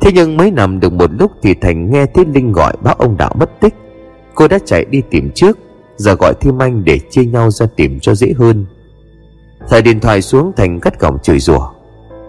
Thế 0.00 0.10
nhưng 0.14 0.36
mới 0.36 0.50
nằm 0.50 0.80
được 0.80 0.92
một 0.92 1.10
lúc 1.18 1.32
Thì 1.42 1.54
Thành 1.54 1.90
nghe 1.90 2.06
thấy 2.06 2.24
Linh 2.34 2.52
gọi 2.52 2.72
báo 2.82 2.94
ông 2.98 3.16
đạo 3.16 3.34
mất 3.38 3.60
tích. 3.60 3.74
Cô 4.36 4.48
đã 4.48 4.58
chạy 4.64 4.84
đi 4.84 5.02
tìm 5.10 5.30
trước, 5.34 5.58
Giờ 5.96 6.14
gọi 6.14 6.34
thêm 6.40 6.62
anh 6.62 6.84
để 6.84 6.98
chia 7.10 7.24
nhau 7.24 7.50
ra 7.50 7.66
tìm 7.76 8.00
cho 8.00 8.14
dễ 8.14 8.32
hơn. 8.38 8.66
Thầy 9.68 9.82
điện 9.82 10.00
thoại 10.00 10.22
xuống 10.22 10.52
Thành 10.56 10.80
cắt 10.80 10.98
cổng 10.98 11.18
chửi 11.22 11.38
rủa, 11.38 11.68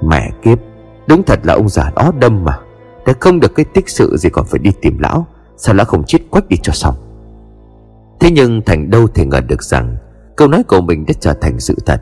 Mẹ 0.01 0.31
kiếp, 0.43 0.59
Đúng 1.07 1.23
thật 1.23 1.39
là 1.43 1.53
ông 1.53 1.69
già 1.69 1.91
đó 1.95 2.11
đâm 2.19 2.43
mà, 2.43 2.59
Đã 3.05 3.13
không 3.19 3.39
được 3.39 3.55
cái 3.55 3.65
tích 3.73 3.89
sự 3.89 4.17
gì 4.17 4.29
còn 4.29 4.45
phải 4.45 4.59
đi 4.59 4.71
tìm 4.81 4.97
lão, 4.99 5.25
Sao 5.57 5.75
lão 5.75 5.85
không 5.85 6.03
chết 6.03 6.19
quách 6.29 6.49
đi 6.49 6.57
cho 6.63 6.73
xong? 6.73 6.95
Thế 8.19 8.31
nhưng 8.31 8.61
Thành 8.61 8.89
đâu 8.89 9.07
thể 9.07 9.25
ngờ 9.25 9.41
được 9.41 9.63
rằng 9.63 9.97
Câu 10.35 10.47
nói 10.47 10.63
của 10.63 10.81
mình 10.81 11.05
đã 11.05 11.13
trở 11.19 11.33
thành 11.33 11.59
sự 11.59 11.75
thật. 11.85 12.01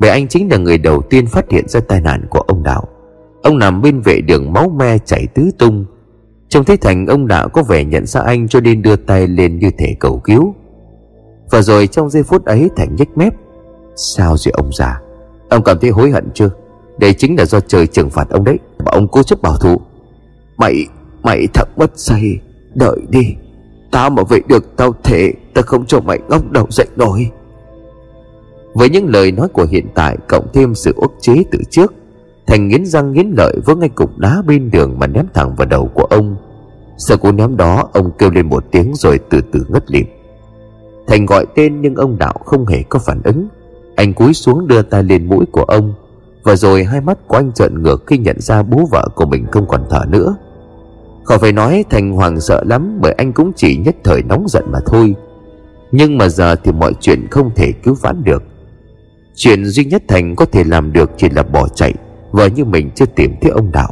Bởi 0.00 0.10
anh 0.10 0.28
chính 0.28 0.50
là 0.50 0.56
người 0.56 0.78
đầu 0.78 1.02
tiên 1.02 1.26
phát 1.26 1.50
hiện 1.50 1.68
ra 1.68 1.80
tai 1.80 2.00
nạn 2.00 2.26
của 2.30 2.40
ông 2.40 2.62
Đạo. 2.62 2.88
Ông 3.42 3.58
nằm 3.58 3.82
bên 3.82 4.00
vệ 4.00 4.20
đường 4.20 4.52
máu 4.52 4.68
me 4.68 4.98
chảy 4.98 5.26
tứ 5.26 5.50
tung 5.58 5.84
Trông 6.54 6.64
thấy 6.64 6.76
Thành 6.76 7.06
ông 7.06 7.26
Đạo 7.26 7.48
có 7.48 7.62
vẻ 7.62 7.84
nhận 7.84 8.06
ra 8.06 8.20
anh 8.20 8.48
cho 8.48 8.60
nên 8.60 8.82
đưa 8.82 8.96
tay 8.96 9.26
lên 9.26 9.58
như 9.58 9.70
thể 9.78 9.96
cầu 10.00 10.20
cứu. 10.24 10.54
Và 11.50 11.62
rồi 11.62 11.86
trong 11.86 12.10
giây 12.10 12.22
phút 12.22 12.44
ấy 12.44 12.70
Thành 12.76 12.96
nhếch 12.96 13.16
mép. 13.18 13.34
Sao 13.96 14.36
rồi 14.36 14.52
ông 14.52 14.70
già? 14.72 15.00
Ông 15.48 15.64
cảm 15.64 15.78
thấy 15.80 15.90
hối 15.90 16.10
hận 16.10 16.28
chưa? 16.34 16.50
Đây 16.98 17.14
chính 17.14 17.38
là 17.38 17.44
do 17.44 17.60
trời 17.60 17.86
trừng 17.86 18.10
phạt 18.10 18.28
ông 18.30 18.44
đấy. 18.44 18.58
Mà 18.78 18.90
ông 18.92 19.08
cố 19.08 19.22
chấp 19.22 19.42
bảo 19.42 19.56
thủ. 19.56 19.80
Mày, 20.56 20.74
mày 21.22 21.46
thật 21.54 21.68
mất 21.76 21.90
say. 21.94 22.40
Đợi 22.74 22.98
đi. 23.08 23.34
Tao 23.90 24.10
mà 24.10 24.22
vậy 24.22 24.42
được 24.48 24.76
tao 24.76 24.92
thể 25.04 25.32
Tao 25.54 25.62
không 25.62 25.86
cho 25.86 26.00
mày 26.00 26.18
ngóc 26.28 26.50
đầu 26.50 26.66
dậy 26.70 26.86
nổi. 26.96 27.30
Với 28.74 28.90
những 28.90 29.08
lời 29.08 29.32
nói 29.32 29.48
của 29.48 29.66
hiện 29.70 29.86
tại 29.94 30.16
Cộng 30.28 30.46
thêm 30.52 30.74
sự 30.74 30.94
ức 30.96 31.12
chế 31.20 31.34
từ 31.50 31.58
trước 31.70 31.94
Thành 32.46 32.68
nghiến 32.68 32.86
răng 32.86 33.12
nghiến 33.12 33.32
lợi 33.36 33.56
với 33.64 33.76
ngay 33.76 33.88
cục 33.88 34.18
đá 34.18 34.42
bên 34.46 34.70
đường 34.70 34.98
Mà 34.98 35.06
ném 35.06 35.26
thẳng 35.34 35.54
vào 35.56 35.66
đầu 35.66 35.90
của 35.94 36.04
ông. 36.04 36.36
Sau 36.98 37.18
cú 37.18 37.32
ném 37.32 37.56
đó, 37.56 37.88
Ông 37.92 38.10
kêu 38.18 38.30
lên 38.30 38.48
một 38.48 38.64
tiếng 38.70 38.92
rồi 38.94 39.20
từ 39.30 39.40
từ 39.52 39.66
ngất 39.68 39.90
lịm. 39.90 40.06
Thành 41.06 41.26
gọi 41.26 41.46
tên 41.54 41.80
nhưng 41.80 41.94
ông 41.94 42.18
Đạo 42.18 42.34
không 42.44 42.66
hề 42.66 42.82
có 42.82 42.98
phản 42.98 43.22
ứng. 43.22 43.48
Anh 43.96 44.12
cúi 44.12 44.34
xuống 44.34 44.66
đưa 44.66 44.82
tay 44.82 45.02
lên 45.02 45.28
mũi 45.28 45.44
của 45.52 45.62
ông. 45.62 45.94
Và 46.42 46.56
rồi 46.56 46.84
hai 46.84 47.00
mắt 47.00 47.18
của 47.28 47.36
anh 47.36 47.52
trợn 47.52 47.82
ngược 47.82 48.04
khi 48.06 48.18
nhận 48.18 48.40
ra 48.40 48.62
bố 48.62 48.88
vợ 48.90 49.08
của 49.14 49.26
mình 49.26 49.46
không 49.50 49.68
còn 49.68 49.84
thở 49.90 50.04
nữa. 50.08 50.36
Khỏi 51.24 51.38
phải 51.38 51.52
nói 51.52 51.84
Thành 51.90 52.12
hoàng 52.12 52.40
sợ 52.40 52.62
lắm 52.66 52.98
Bởi 53.00 53.12
anh 53.12 53.32
cũng 53.32 53.52
chỉ 53.56 53.76
nhất 53.76 53.96
thời 54.04 54.22
nóng 54.22 54.48
giận 54.48 54.64
mà 54.72 54.78
thôi. 54.86 55.14
Nhưng 55.92 56.18
mà 56.18 56.28
giờ 56.28 56.56
thì 56.56 56.72
mọi 56.72 56.92
chuyện 57.00 57.26
không 57.30 57.50
thể 57.54 57.72
cứu 57.72 57.94
vãn 57.94 58.24
được. 58.24 58.42
Chuyện 59.34 59.64
duy 59.64 59.84
nhất 59.84 60.02
Thành 60.08 60.36
có 60.36 60.44
thể 60.44 60.64
làm 60.64 60.92
được 60.92 61.10
chỉ 61.16 61.28
là 61.28 61.42
bỏ 61.42 61.68
chạy, 61.68 61.94
Vợ 62.32 62.46
như 62.46 62.64
mình 62.64 62.90
chưa 62.94 63.06
tìm 63.06 63.34
thấy 63.40 63.50
ông 63.50 63.72
Đạo. 63.72 63.90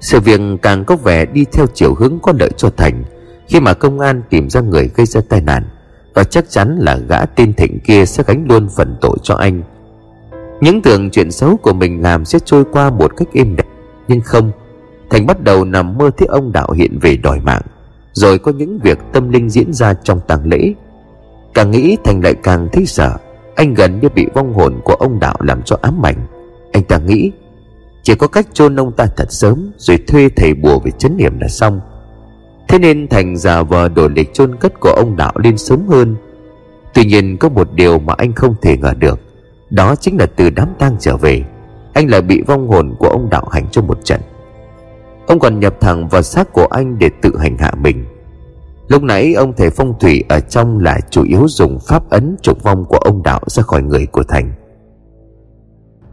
Sự 0.00 0.20
việc 0.20 0.40
càng 0.62 0.84
có 0.84 0.96
vẻ 0.96 1.26
đi 1.26 1.44
theo 1.52 1.66
chiều 1.74 1.94
hướng 1.94 2.18
có 2.22 2.32
lợi 2.40 2.50
cho 2.56 2.70
Thành. 2.76 3.04
Khi 3.48 3.60
mà 3.60 3.74
công 3.74 4.00
an 4.00 4.22
tìm 4.30 4.50
ra 4.50 4.60
người 4.60 4.90
gây 4.94 5.06
ra 5.06 5.20
tai 5.28 5.40
nạn, 5.40 5.62
Và 6.14 6.24
chắc 6.24 6.50
chắn 6.50 6.76
là 6.78 6.96
gã 7.08 7.24
tên 7.24 7.52
Thịnh 7.52 7.80
kia 7.80 8.06
sẽ 8.06 8.22
gánh 8.26 8.44
luôn 8.48 8.68
phần 8.76 8.96
tội 9.00 9.16
cho 9.22 9.34
anh. 9.34 9.62
Những 10.60 10.82
tưởng 10.82 11.10
chuyện 11.10 11.30
xấu 11.30 11.56
của 11.56 11.72
mình 11.72 12.02
làm 12.02 12.24
sẽ 12.24 12.38
trôi 12.44 12.64
qua 12.72 12.90
một 12.90 13.16
cách 13.16 13.28
êm 13.32 13.56
đẹp, 13.56 13.66
Nhưng 14.08 14.20
không, 14.20 14.52
Thành 15.10 15.26
bắt 15.26 15.42
đầu 15.42 15.64
nằm 15.64 15.98
mơ 15.98 16.10
thấy 16.16 16.26
ông 16.26 16.52
Đạo 16.52 16.72
hiện 16.72 16.98
về 16.98 17.16
đòi 17.16 17.40
mạng. 17.40 17.62
Rồi 18.12 18.38
có 18.38 18.52
những 18.52 18.78
việc 18.78 18.98
tâm 19.12 19.30
linh 19.30 19.50
diễn 19.50 19.72
ra 19.72 19.94
trong 19.94 20.20
tang 20.26 20.48
lễ. 20.48 20.72
Càng 21.54 21.70
nghĩ 21.70 21.96
Thành 22.04 22.20
lại 22.24 22.34
càng 22.42 22.68
thấy 22.72 22.86
sợ. 22.86 23.16
Anh 23.54 23.74
gần 23.74 24.00
như 24.00 24.08
bị 24.14 24.26
vong 24.34 24.54
hồn 24.54 24.80
của 24.84 24.94
ông 24.94 25.20
Đạo 25.20 25.36
làm 25.40 25.62
cho 25.62 25.78
ám 25.82 26.06
ảnh. 26.06 26.16
Anh 26.72 26.82
ta 26.82 26.98
nghĩ 26.98 27.30
chỉ 28.08 28.14
có 28.14 28.28
cách 28.28 28.46
chôn 28.52 28.80
ông 28.80 28.92
ta 28.92 29.06
thật 29.16 29.32
sớm 29.32 29.70
Rồi 29.78 29.98
thuê 30.06 30.28
thầy 30.36 30.54
bùa 30.54 30.78
về 30.78 30.90
chấn 30.90 31.16
niệm 31.16 31.40
là 31.40 31.48
xong. 31.48 31.80
Thế 32.68 32.78
nên 32.78 33.08
Thành 33.08 33.36
giả 33.36 33.62
vờ 33.62 33.88
đổi 33.88 34.10
lịch 34.10 34.34
chôn 34.34 34.56
cất 34.56 34.80
của 34.80 34.90
ông 34.90 35.16
Đạo 35.16 35.32
lên 35.36 35.58
sớm 35.58 35.86
hơn. 35.88 36.16
Tuy 36.94 37.04
nhiên 37.04 37.36
có 37.36 37.48
một 37.48 37.72
điều 37.74 37.98
mà 37.98 38.14
anh 38.18 38.32
không 38.32 38.54
thể 38.62 38.76
ngờ 38.76 38.94
được, 38.98 39.20
Đó 39.70 39.94
chính 39.96 40.16
là 40.18 40.26
từ 40.26 40.50
đám 40.50 40.68
tang 40.78 40.96
trở 41.00 41.16
về, 41.16 41.44
Anh 41.92 42.10
lại 42.10 42.22
bị 42.22 42.42
vong 42.42 42.68
hồn 42.68 42.94
của 42.98 43.08
ông 43.08 43.30
Đạo 43.30 43.48
hành 43.50 43.66
cho 43.70 43.82
một 43.82 44.04
trận. 44.04 44.20
Ông 45.26 45.38
còn 45.38 45.60
nhập 45.60 45.74
thẳng 45.80 46.08
vào 46.08 46.22
xác 46.22 46.52
của 46.52 46.66
anh 46.70 46.98
để 46.98 47.10
tự 47.22 47.38
hành 47.38 47.56
hạ 47.58 47.72
mình. 47.80 48.04
Lúc 48.88 49.02
nãy 49.02 49.34
ông 49.34 49.52
thầy 49.56 49.70
phong 49.70 49.98
thủy 50.00 50.24
ở 50.28 50.40
trong 50.40 50.78
là 50.78 51.00
chủ 51.10 51.24
yếu 51.24 51.46
dùng 51.48 51.78
pháp 51.88 52.10
ấn 52.10 52.36
trục 52.42 52.62
vong 52.62 52.84
của 52.84 52.98
ông 52.98 53.22
đạo 53.22 53.40
ra 53.46 53.62
khỏi 53.62 53.82
người 53.82 54.06
của 54.06 54.22
Thành. 54.22 54.52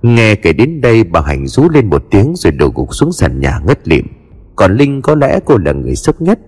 Nghe 0.01 0.35
kể 0.35 0.53
đến 0.53 0.81
đây 0.81 1.03
bà 1.03 1.21
hạnh 1.21 1.47
rú 1.47 1.69
lên 1.69 1.89
một 1.89 2.03
tiếng 2.11 2.33
rồi 2.35 2.51
đổ 2.51 2.71
gục 2.75 2.95
xuống 2.95 3.11
sàn 3.11 3.39
nhà 3.39 3.59
ngất 3.65 3.87
lịm. 3.87 4.05
Còn 4.55 4.75
Linh 4.75 5.01
có 5.01 5.15
lẽ 5.15 5.39
cô 5.45 5.57
là 5.57 5.71
người 5.71 5.95
sốc 5.95 6.21
nhất, 6.21 6.39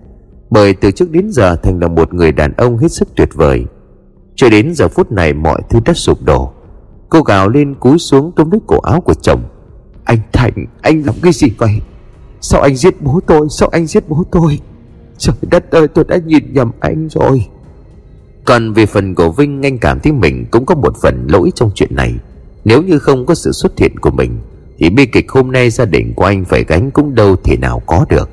Bởi 0.50 0.74
từ 0.74 0.90
trước 0.90 1.10
đến 1.10 1.30
giờ 1.30 1.56
Thành 1.56 1.80
là 1.80 1.88
một 1.88 2.14
người 2.14 2.32
đàn 2.32 2.52
ông 2.52 2.78
hết 2.78 2.92
sức 2.92 3.08
tuyệt 3.16 3.28
vời. 3.34 3.64
Cho 4.36 4.48
đến 4.48 4.74
giờ 4.74 4.88
phút 4.88 5.12
này 5.12 5.32
mọi 5.32 5.62
thứ 5.70 5.80
đã 5.84 5.94
sụp 5.94 6.22
đổ. 6.22 6.52
Cô 7.08 7.22
gào 7.22 7.48
lên 7.48 7.74
cúi 7.74 7.98
xuống 7.98 8.32
túm 8.36 8.50
lấy 8.50 8.60
cổ 8.66 8.80
áo 8.80 9.00
của 9.00 9.14
chồng. 9.14 9.42
Anh 10.04 10.18
Thành, 10.32 10.66
Anh 10.82 11.02
làm 11.06 11.14
cái 11.22 11.32
gì 11.32 11.48
vậy? 11.58 11.80
Sao 12.40 12.60
anh 12.60 12.76
giết 12.76 13.02
bố 13.02 13.20
tôi? 13.26 13.46
Sao 13.50 13.68
anh 13.68 13.86
giết 13.86 14.08
bố 14.08 14.24
tôi? 14.30 14.60
Trời 15.18 15.36
đất 15.50 15.70
ơi, 15.70 15.88
tôi 15.88 16.04
đã 16.08 16.18
nhìn 16.26 16.52
nhầm 16.52 16.70
anh 16.80 17.08
rồi. 17.08 17.46
Còn 18.44 18.72
về 18.72 18.86
phần 18.86 19.14
của 19.14 19.30
Vinh, 19.30 19.62
Anh 19.62 19.78
cảm 19.78 20.00
thấy 20.00 20.12
mình 20.12 20.46
cũng 20.50 20.66
có 20.66 20.74
một 20.74 20.96
phần 21.02 21.26
lỗi 21.28 21.50
trong 21.54 21.70
chuyện 21.74 21.96
này. 21.96 22.14
Nếu 22.68 22.82
như 22.82 22.98
không 22.98 23.26
có 23.26 23.34
sự 23.34 23.52
xuất 23.52 23.78
hiện 23.78 23.98
của 23.98 24.10
mình, 24.10 24.38
Thì 24.78 24.90
bi 24.90 25.06
kịch 25.06 25.30
hôm 25.30 25.52
nay 25.52 25.70
gia 25.70 25.84
đình 25.84 26.14
của 26.14 26.24
anh 26.24 26.44
phải 26.44 26.64
gánh 26.64 26.90
cũng 26.90 27.14
đâu 27.14 27.36
thể 27.36 27.56
nào 27.56 27.82
có 27.86 28.04
được. 28.08 28.30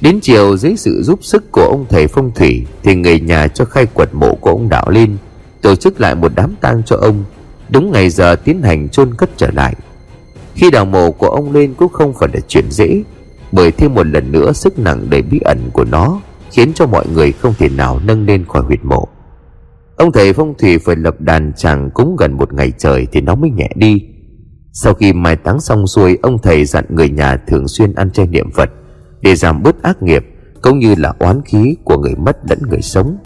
Đến 0.00 0.18
chiều, 0.22 0.56
dưới 0.56 0.76
sự 0.76 1.02
giúp 1.02 1.18
sức 1.22 1.52
của 1.52 1.62
ông 1.62 1.86
thầy 1.88 2.06
phong 2.06 2.30
thủy, 2.34 2.66
Thì 2.82 2.94
người 2.94 3.20
nhà 3.20 3.48
cho 3.48 3.64
khai 3.64 3.86
quật 3.86 4.14
mộ 4.14 4.34
của 4.34 4.50
ông 4.50 4.68
Đạo 4.68 4.90
lên 4.90 5.16
Tổ 5.62 5.74
chức 5.74 6.00
lại 6.00 6.14
một 6.14 6.32
đám 6.34 6.54
tang 6.60 6.82
cho 6.86 6.96
ông. 6.96 7.24
Đúng 7.68 7.92
ngày 7.92 8.10
giờ 8.10 8.36
tiến 8.44 8.62
hành 8.62 8.88
chôn 8.88 9.14
cất 9.14 9.30
trở 9.36 9.50
lại. 9.52 9.74
Khi 10.54 10.70
đào 10.70 10.84
mộ 10.84 11.10
của 11.10 11.28
ông 11.28 11.52
lên 11.52 11.74
cũng 11.74 11.92
không 11.92 12.14
phải 12.14 12.28
là 12.32 12.40
chuyện 12.48 12.64
dễ, 12.70 13.02
bởi 13.52 13.72
thêm 13.72 13.94
một 13.94 14.06
lần 14.06 14.32
nữa 14.32 14.52
sức 14.52 14.78
nặng 14.78 15.06
đầy 15.10 15.22
bí 15.22 15.40
ẩn 15.44 15.58
của 15.72 15.84
nó 15.84 16.20
khiến 16.50 16.72
cho 16.74 16.86
mọi 16.86 17.06
người 17.14 17.32
không 17.32 17.54
thể 17.58 17.68
nào 17.68 18.00
nâng 18.04 18.26
lên 18.26 18.44
khỏi 18.48 18.62
huyệt 18.62 18.84
mộ 18.84 19.08
ông 19.98 20.12
thầy 20.12 20.32
phong 20.32 20.54
thủy 20.58 20.78
phải 20.78 20.96
lập 20.96 21.20
đàn 21.20 21.52
chàng 21.56 21.90
cúng 21.94 22.16
gần 22.16 22.32
một 22.32 22.52
ngày 22.52 22.72
trời 22.78 23.06
thì 23.12 23.20
nó 23.20 23.34
mới 23.34 23.50
nhẹ 23.50 23.70
đi. 23.74 24.02
Sau 24.72 24.94
khi 24.94 25.12
mai 25.12 25.36
táng 25.36 25.60
xong 25.60 25.86
xuôi, 25.86 26.18
ông 26.22 26.38
thầy 26.42 26.64
dặn 26.64 26.84
người 26.88 27.08
nhà 27.08 27.36
thường 27.46 27.68
xuyên 27.68 27.94
ăn 27.94 28.10
chay 28.10 28.26
niệm 28.26 28.50
phật 28.50 28.70
để 29.20 29.36
giảm 29.36 29.62
bớt 29.62 29.82
ác 29.82 30.02
nghiệp 30.02 30.24
cũng 30.62 30.78
như 30.78 30.94
là 30.98 31.12
oán 31.18 31.40
khí 31.44 31.76
của 31.84 31.98
người 31.98 32.14
mất 32.14 32.38
lẫn 32.50 32.58
người 32.68 32.82
sống. 32.82 33.16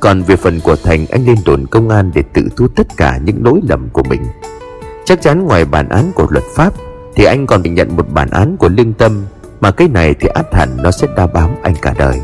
Còn 0.00 0.22
về 0.22 0.36
phần 0.36 0.60
của 0.64 0.76
thành, 0.76 1.06
anh 1.06 1.26
lên 1.26 1.36
đồn 1.44 1.66
công 1.66 1.88
an 1.88 2.10
để 2.14 2.22
tự 2.34 2.48
thu 2.56 2.68
tất 2.68 2.86
cả 2.96 3.18
những 3.24 3.44
lỗi 3.44 3.60
lầm 3.68 3.88
của 3.92 4.02
mình. 4.08 4.22
Chắc 5.04 5.22
chắn 5.22 5.44
ngoài 5.44 5.64
bản 5.64 5.88
án 5.88 6.12
của 6.14 6.26
luật 6.30 6.44
pháp 6.54 6.74
Thì 7.14 7.24
anh 7.24 7.46
còn 7.46 7.62
bị 7.62 7.70
nhận 7.70 7.96
một 7.96 8.06
bản 8.12 8.30
án 8.30 8.56
của 8.56 8.68
lương 8.68 8.92
tâm, 8.92 9.24
Mà 9.60 9.70
cái 9.70 9.88
này 9.88 10.14
thì 10.20 10.28
át 10.28 10.54
hẳn 10.54 10.68
nó 10.82 10.90
sẽ 10.90 11.06
đa 11.16 11.26
bám 11.26 11.50
anh 11.62 11.74
cả 11.82 11.94
đời. 11.98 12.20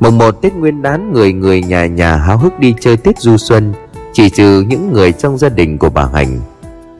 Mùng 0.00 0.18
một 0.18 0.42
Tết 0.42 0.54
Nguyên 0.54 0.82
đán, 0.82 1.12
Người 1.12 1.32
người 1.32 1.62
nhà 1.62 1.86
nhà 1.86 2.16
háo 2.16 2.38
hức 2.38 2.58
đi 2.58 2.74
chơi 2.80 2.96
Tết 2.96 3.18
du 3.18 3.36
xuân, 3.36 3.72
Chỉ 4.12 4.30
trừ 4.30 4.64
những 4.68 4.92
người 4.92 5.12
trong 5.12 5.38
gia 5.38 5.48
đình 5.48 5.78
của 5.78 5.90
bà 5.90 6.08
Hành 6.12 6.40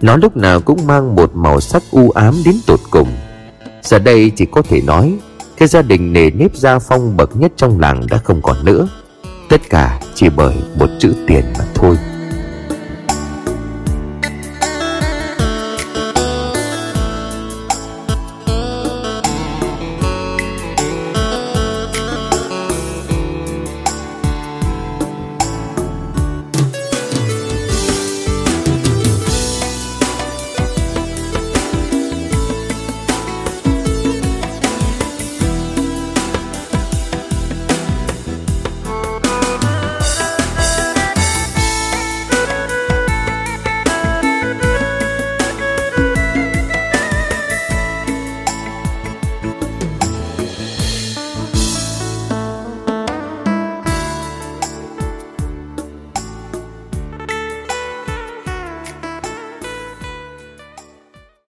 Nó 0.00 0.16
lúc 0.16 0.36
nào 0.36 0.60
cũng 0.60 0.86
mang 0.86 1.16
một 1.16 1.30
màu 1.34 1.60
sắc 1.60 1.82
u 1.90 2.10
ám 2.10 2.34
đến 2.44 2.54
tột 2.66 2.80
cùng. 2.90 3.08
Giờ 3.82 3.98
đây 3.98 4.32
chỉ 4.36 4.46
có 4.46 4.62
thể 4.62 4.82
nói, 4.82 5.18
Cái 5.56 5.68
gia 5.68 5.82
đình 5.82 6.12
nề 6.12 6.30
nếp 6.30 6.56
gia 6.56 6.78
phong 6.78 7.16
bậc 7.16 7.36
nhất 7.36 7.52
trong 7.56 7.80
làng 7.80 8.06
đã 8.10 8.18
không 8.24 8.40
còn 8.42 8.64
nữa. 8.64 8.88
Tất 9.48 9.60
cả 9.70 10.00
chỉ 10.14 10.28
bởi 10.36 10.54
một 10.78 10.88
chữ 10.98 11.14
tiền 11.26 11.44
mà 11.58 11.64
thôi. 11.74 11.96